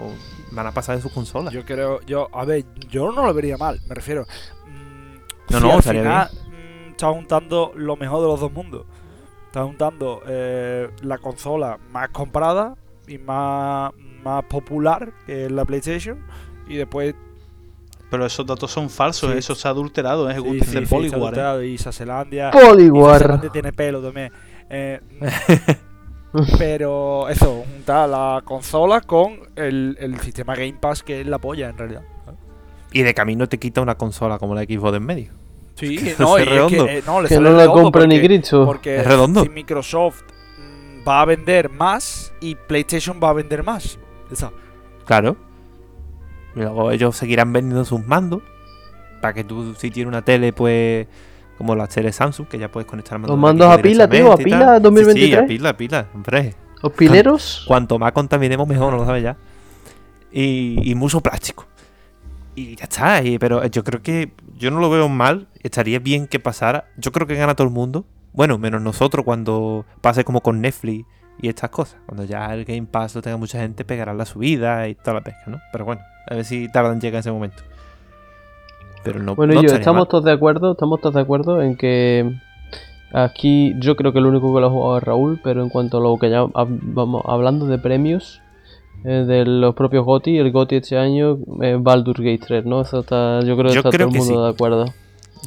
[0.51, 1.53] van a pasar de sus consolas.
[1.53, 4.25] Yo creo, yo, a ver, yo no lo vería mal, me refiero.
[4.65, 8.85] mm, No, si no, estaría final mm, está juntando lo mejor de los dos mundos.
[9.45, 12.75] Está juntando eh, la consola más comprada
[13.07, 13.93] y más,
[14.25, 16.17] más popular, que es la PlayStation,
[16.67, 17.13] y después
[18.09, 19.37] Pero esos datos son falsos, Sí.
[19.37, 21.19] eso se ha adulterado, es sí, el sí, sí, Poliwar, está ¿eh?
[21.21, 22.51] adulterado, y Saselandia.
[22.51, 23.19] Poliwar.
[23.21, 24.31] Saselandia tiene pelo también.
[24.69, 24.99] Eh,
[26.57, 31.69] pero eso, juntar la consola con el, el sistema Game Pass que es la polla
[31.69, 32.01] en realidad.
[32.91, 35.31] Y de camino te quita una consola como la Xbox de en medio.
[35.75, 36.85] Sí, que no, es y es redondo.
[36.85, 38.65] que, eh, no, le Que sale no la redondo compra ni porque- Gritzo.
[38.65, 39.43] Porque Es redondo.
[39.43, 40.21] si Microsoft
[40.57, 43.99] mm, va a vender más y PlayStation va a vender más.
[44.35, 44.51] Esa.
[45.05, 45.35] Claro.
[46.55, 48.41] Y luego ellos seguirán vendiendo sus mandos.
[49.21, 51.07] Para que tú, si tienes una tele, pues.
[51.57, 54.59] Como las teles Samsung, que ya puedes conectar Los mandos a pila, tío, a pila
[54.59, 54.77] tal.
[54.77, 55.29] Sí, 2023.
[55.29, 56.53] Sí, a pila, a pila, hombre.
[56.83, 57.63] Los pileros.
[57.65, 59.37] Cuanto más contaminemos, mejor, no lo sabes ya.
[60.33, 61.65] Y, y mucho plástico.
[62.55, 63.23] Y ya está.
[63.23, 64.33] y- pero yo creo que.
[64.57, 65.47] Yo no lo veo mal.
[65.63, 66.89] Estaría bien que pasara.
[66.97, 68.05] Yo creo que gana todo el mundo.
[68.33, 71.05] Bueno, menos nosotros cuando pase como con Netflix
[71.41, 71.99] y estas cosas.
[72.05, 75.21] Cuando ya el Game Pass lo tenga mucha gente, pegará la subida y toda la
[75.21, 75.59] pesca, ¿no?
[75.71, 77.63] Pero bueno, a ver si tardan en llegar ese momento.
[79.03, 80.07] Pero no Bueno, no y yo, estamos mal.
[80.07, 82.35] todos de acuerdo, estamos todos de acuerdo en que
[83.13, 85.97] aquí yo creo que el único que lo ha jugado es Raúl, pero en cuanto
[85.97, 88.41] a lo que ya vamos hablando de premios
[89.03, 92.81] eh, de los propios GOTY, el GOTY este año es Baldur's Gate 3, ¿no?
[92.81, 94.41] Eso está, yo creo que Yo está creo todo el que mundo sí.
[94.47, 94.85] de acuerdo.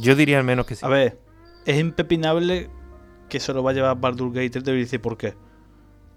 [0.01, 0.87] Yo diría al menos que sí.
[0.87, 1.19] A ver,
[1.67, 2.71] es impepinable
[3.29, 5.35] que se lo va a llevar Baldur Gate, te voy a decir por qué.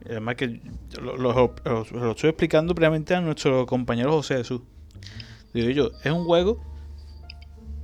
[0.05, 0.61] Además que
[1.01, 4.61] lo, lo- lo- estoy explicando previamente a nuestro compañero José Jesús.
[5.53, 6.59] Digo yo, es un juego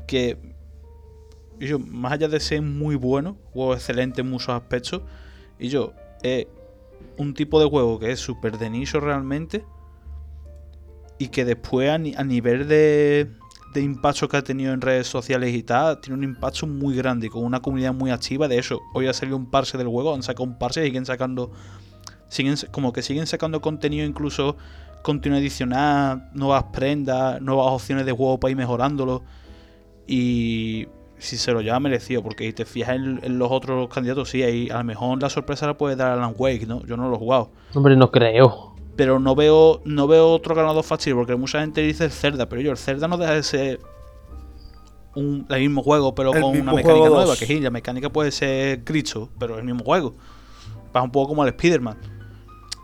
[0.07, 0.37] que,
[1.59, 5.01] y yo, más allá de ser muy bueno, juego excelente en muchos aspectos,
[5.59, 5.93] y yo,
[6.23, 6.47] es
[7.17, 9.65] un tipo de juego que es súper de nicho realmente,
[11.19, 13.31] y que después a, ni- a nivel de,
[13.73, 17.27] de impacto que ha tenido en redes sociales y tal, tiene un impacto muy grande
[17.27, 18.47] y con una comunidad muy activa.
[18.47, 21.05] De eso, hoy ha salido un parse del juego, han sacado un parse y siguen
[21.05, 21.51] sacando.
[22.29, 24.57] Siguen, como que siguen sacando contenido, incluso
[25.01, 29.23] contenido adicional, nuevas prendas, nuevas opciones de juego para ir mejorándolo.
[30.07, 34.29] Y si se lo lleva merecido, porque si te fijas en, en los otros candidatos,
[34.29, 36.85] sí, ahí a lo mejor la sorpresa la puede dar Alan Wake, ¿no?
[36.85, 38.75] Yo no lo he jugado Hombre, no creo.
[38.95, 42.61] pero no veo no veo otro ganador fácil porque mucha gente dice el Zelda, pero
[42.61, 43.79] yo el Zelda no deja de ser
[45.15, 47.39] un, el mismo juego, pero El con una mecánica nueva, dos.
[47.39, 50.13] que sí, la mecánica puede ser Cristo, pero es el mismo juego.
[50.91, 51.97] Pasa un poco como el Spider-Man.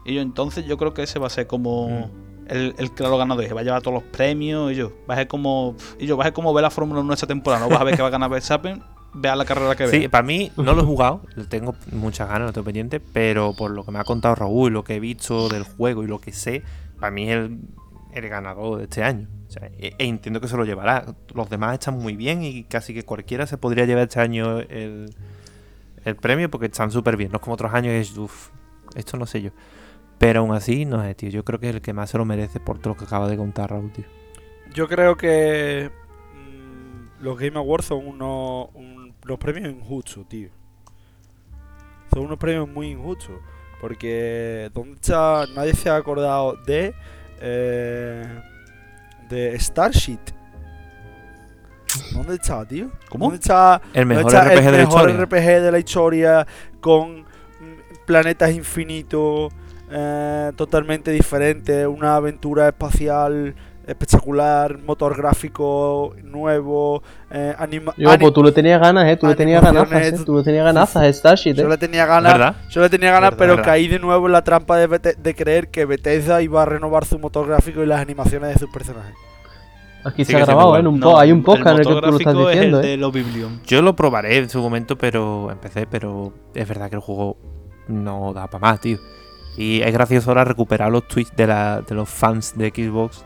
[0.05, 2.09] Y yo entonces yo creo que ese va a ser como
[2.47, 5.17] el, el claro ganador, que va a llevar todos los premios y yo, va a
[5.17, 7.69] ser como y yo va a ser como ver la Fórmula 1 esta temporada, no
[7.69, 8.83] vas a ver que va a ganar Verstappen,
[9.13, 10.09] vea la carrera que Sí, ve.
[10.09, 13.85] para mí no lo he jugado, tengo muchas ganas, lo tengo pendiente, pero por lo
[13.85, 16.63] que me ha contado Raúl, lo que he visto del juego y lo que sé,
[16.99, 17.59] para mí es el,
[18.13, 19.27] el ganador de este año.
[19.47, 21.05] O sea, e, e entiendo que se lo llevará.
[21.35, 25.13] Los demás están muy bien y casi que cualquiera se podría llevar este año el,
[26.05, 27.31] el premio porque están súper bien.
[27.31, 28.49] No es como otros años es, uff,
[28.95, 29.51] esto no sé yo.
[30.19, 31.29] Pero aún así, no sé, tío.
[31.29, 33.27] Yo creo que es el que más se lo merece por todo lo que acaba
[33.27, 34.05] de contar Raúl, tío.
[34.73, 35.91] Yo creo que
[36.33, 40.49] mm, los Game Awards son unos, un- unos premios injustos, tío.
[42.13, 43.35] Son unos premios muy injustos.
[43.81, 45.45] Porque ¿dónde está?
[45.55, 46.93] nadie se ha acordado de
[47.41, 48.41] eh,
[49.29, 50.19] de Starship.
[52.13, 52.89] ¿Dónde está, tío?
[53.09, 53.25] ¿Cómo?
[53.25, 55.11] ¿Dónde está, El mejor está RPG de el mejor.
[55.25, 56.47] RPG de la historia
[56.79, 57.25] con mm,
[58.05, 59.51] planetas infinitos,
[59.93, 63.53] eh, totalmente diferentes, una aventura espacial
[63.85, 69.17] espectacular, motor gráfico nuevo, eh, anima Yo, pues tú le tenías ganas, ¿eh?
[69.17, 70.23] Tú le tenías animaciones, ¿eh?
[70.25, 71.69] Tú le tenías ganazas a Starship, Yo ¿eh?
[71.69, 72.55] le tenía ganas, ¿Verdad?
[72.69, 73.65] yo le tenía ganas, Verdad, pero verdad.
[73.65, 77.03] caí de nuevo en la trampa de, Bete- de creer que Bethesda iba a renovar
[77.03, 79.15] su motor gráfico y las animaciones de sus personajes.
[80.05, 80.79] Aquí Sí se ha grabado, ¿eh?
[80.79, 82.79] En un No, hay un podcast en el que motor tú lo estás gráfico diciendo,
[82.79, 82.91] es el ¿eh?
[82.91, 83.61] de los Biblion.
[83.65, 87.35] Yo lo probaré en su momento, pero empecé, pero es verdad que el juego
[87.89, 88.97] no da para más, tío.
[89.57, 93.23] Y es gracioso ahora recuperar los tweets de, la, de los fans de Xbox.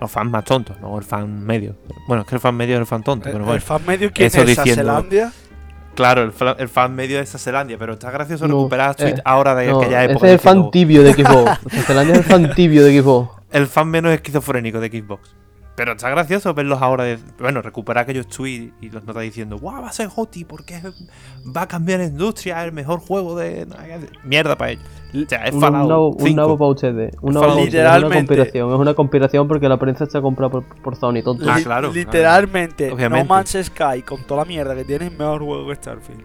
[0.00, 1.76] Los fans más tontos, no el fan medio.
[2.08, 3.60] Bueno, es que el fan medio es el fan tonto, El, pero el bueno.
[3.62, 5.32] fan medio quién eso es diciendo- Zelandia.
[5.94, 9.54] Claro, el, el fan medio de Zelandia, pero está gracioso No, recuperar tweets eh, ahora
[9.54, 10.26] de No, aquella ese época.
[10.26, 11.58] es el fan tibio de Xbox.
[11.86, 13.30] Zelandia es el fan tibio de Xbox.
[13.52, 15.36] el fan menos esquizofrénico de Xbox.
[15.74, 17.04] Pero está gracioso verlos ahora.
[17.04, 19.80] de- bueno, recuperar aquellos tweets y los notas diciendo, ¡Wow!
[19.82, 20.80] Va a ser Hoti porque
[21.56, 23.66] va a cambiar la industria, es el mejor juego de.
[24.22, 24.84] Mierda para ellos.
[25.14, 26.36] O sea, es Un, Fallout un nuevo, un 5.
[26.36, 27.14] nuevo para ustedes.
[27.22, 27.68] Un nuevo ustedes.
[27.68, 28.16] Es una Literalmente.
[28.26, 28.72] conspiración.
[28.74, 31.50] Es una conspiración porque la prensa está comprada por, por Sony, tonto.
[31.50, 32.90] Ah, Li- claro, Literalmente.
[33.08, 36.22] No Man's Sky, con toda la mierda que tiene, es mejor juego que Starfield.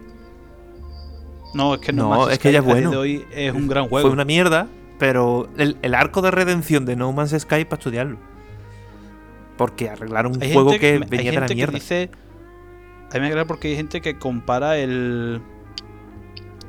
[1.54, 2.92] No, es que no, No, Man's es que ya es bueno.
[2.92, 4.08] de hoy es un gran juego.
[4.08, 4.68] Fue una mierda,
[5.00, 8.18] pero el, el arco de redención de No Man's Sky para estudiarlo.
[9.58, 11.74] Porque arreglaron un Hay juego que hay venía de la gente que mierda.
[11.74, 12.10] dice.
[13.12, 15.42] A mí me agrada porque hay gente que compara el.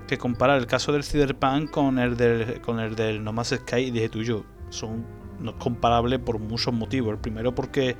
[0.06, 3.76] Que compara el caso del Cyberpunk con el del, con el del No Man's Sky
[3.86, 4.44] y dije tú y yo.
[4.70, 5.04] Son
[5.40, 7.12] no es comparable por muchos motivos.
[7.12, 7.96] El primero porque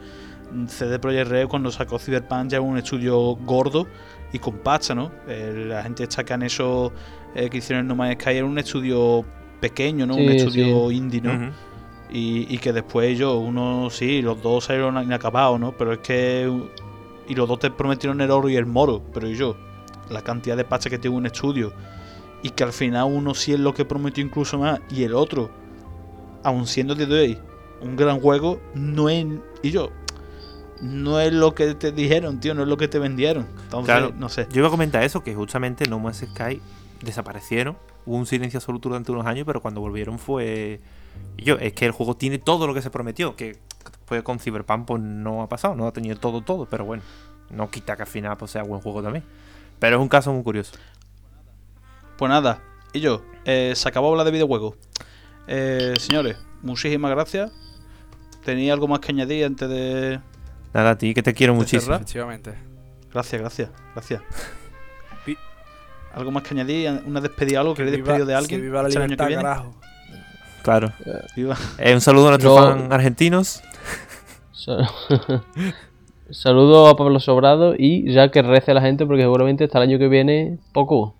[0.69, 3.87] CD Projekt Red cuando sacó Cyberpunk ya era un estudio gordo
[4.33, 5.11] y con pacha, ¿no?
[5.29, 6.93] Eh, la gente está que han hecho
[7.35, 9.25] eh, que hicieron el No Man's Sky era un estudio
[9.61, 10.15] pequeño, ¿no?
[10.17, 11.53] un Sí, estudio indie, ¿no?
[12.11, 15.73] Y, y que después ellos, uno sí, los dos salieron inacabados, ¿no?
[15.73, 16.51] Pero es que.
[17.29, 19.03] Y los dos te prometieron el oro y el moro.
[19.13, 19.57] Pero y yo,
[20.09, 21.73] la cantidad de pacha que tiene un estudio.
[22.43, 24.81] Y que al final uno sí es lo que prometió incluso más.
[24.91, 25.51] Y el otro,
[26.45, 27.39] aun siendo de hoy
[27.83, 29.27] un gran juego, no es.
[29.63, 29.91] Y yo,
[30.81, 33.47] no es lo que te dijeron, tío, no es lo que te vendieron.
[33.65, 34.13] Entonces, Claro.
[34.17, 34.47] no sé.
[34.51, 36.61] Yo iba a comentar eso, que justamente No Man's Sky
[37.03, 37.77] desaparecieron.
[38.07, 40.81] Hubo un silencio absoluto durante unos años, pero cuando volvieron fue.
[41.37, 43.37] Y yo, es que el juego tiene todo lo que se prometió.
[43.37, 46.67] Que después con Cyberpunk pues, no ha pasado, no ha tenido todo, todo.
[46.67, 47.03] Pero bueno,
[47.51, 49.25] no quita que al final pues, sea buen juego también.
[49.79, 50.73] Pero es un caso muy curioso.
[52.17, 52.61] Pues nada,
[52.93, 54.75] y yo, eh, se acabó hablar de videojuegos.
[55.47, 57.53] Eh, señores, muchísimas gracias.
[58.45, 60.21] ¿Tenía algo más que añadir antes de...?
[60.75, 61.95] Nada, a ti que te quiero ¿De muchísimo.
[61.95, 62.55] Efectivamente.
[63.13, 64.23] Gracias, gracias, gracias.
[66.13, 67.03] ¿Algo más que añadir?
[67.07, 67.75] ¿Una despedida algo?
[67.75, 68.63] ¿Queréis despedir de que alguien?
[68.63, 69.43] viva la ¿Hasta el año que libertad, viene?
[69.43, 69.75] carajo.
[70.63, 70.93] Claro.
[71.79, 73.63] Eh, un saludo a nuestros Yo- fans argentinos.
[74.53, 74.89] Sa-
[76.31, 79.99] Saludo a Pablo Sobrado y ya que rece la gente porque seguramente hasta el año
[79.99, 81.15] que viene poco.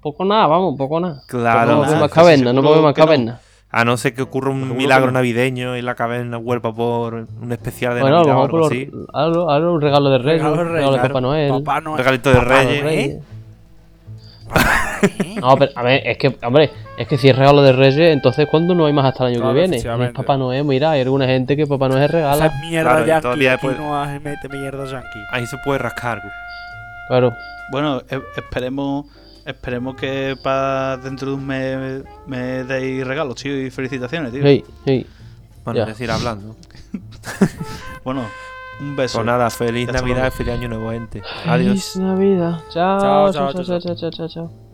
[0.00, 1.22] Poco nada, vamos, poco nada.
[1.26, 1.72] Claro.
[1.72, 2.94] no nada, puede más caverna, no más que no.
[2.94, 3.40] caverna.
[3.68, 5.18] A no ser que ocurra un Seguro milagro que no.
[5.18, 8.90] navideño y la caverna vuelva por un especial de Bueno, Navidad o algo así.
[9.12, 11.50] algo, algo, un regalo de Reyes, Regalo de regalo de Reyes, Papá Noel.
[11.50, 11.98] Papá Noel.
[11.98, 12.82] Regalito de Papá Reyes.
[12.84, 13.20] Noel.
[15.40, 18.46] No, pero a ver, es que, hombre, es que si es regalo de Reyes, entonces
[18.50, 19.76] ¿cuándo no hay más hasta el año Claro, que viene?
[19.76, 20.12] efectivamente.
[20.12, 22.46] Es Papá Noel, mira, hay alguna gente que Papá Noel regala.
[22.46, 23.28] es mierda Claro, yankee.
[23.28, 25.18] Aquí después- no mete mierda yankee.
[25.32, 26.22] Ahí se puede rascar.
[27.08, 27.32] Claro.
[27.70, 29.06] Bueno, e- esperemos
[29.44, 34.42] esperemos que para dentro de un mes me deis regalos, tío, y felicitaciones, tío.
[34.42, 35.06] Sí, sí.
[35.64, 35.82] Bueno, Ya.
[35.84, 36.56] es decir, hablando.
[38.04, 38.22] Bueno,
[38.80, 39.18] un beso.
[39.18, 41.22] Pues nada, feliz Navidad, feliz año nuevo, gente.
[41.44, 41.92] Adiós.
[41.92, 42.60] Feliz Navidad.
[42.70, 44.65] Chao, Chao, chao, chao, chao, chao, chao, chao, chao.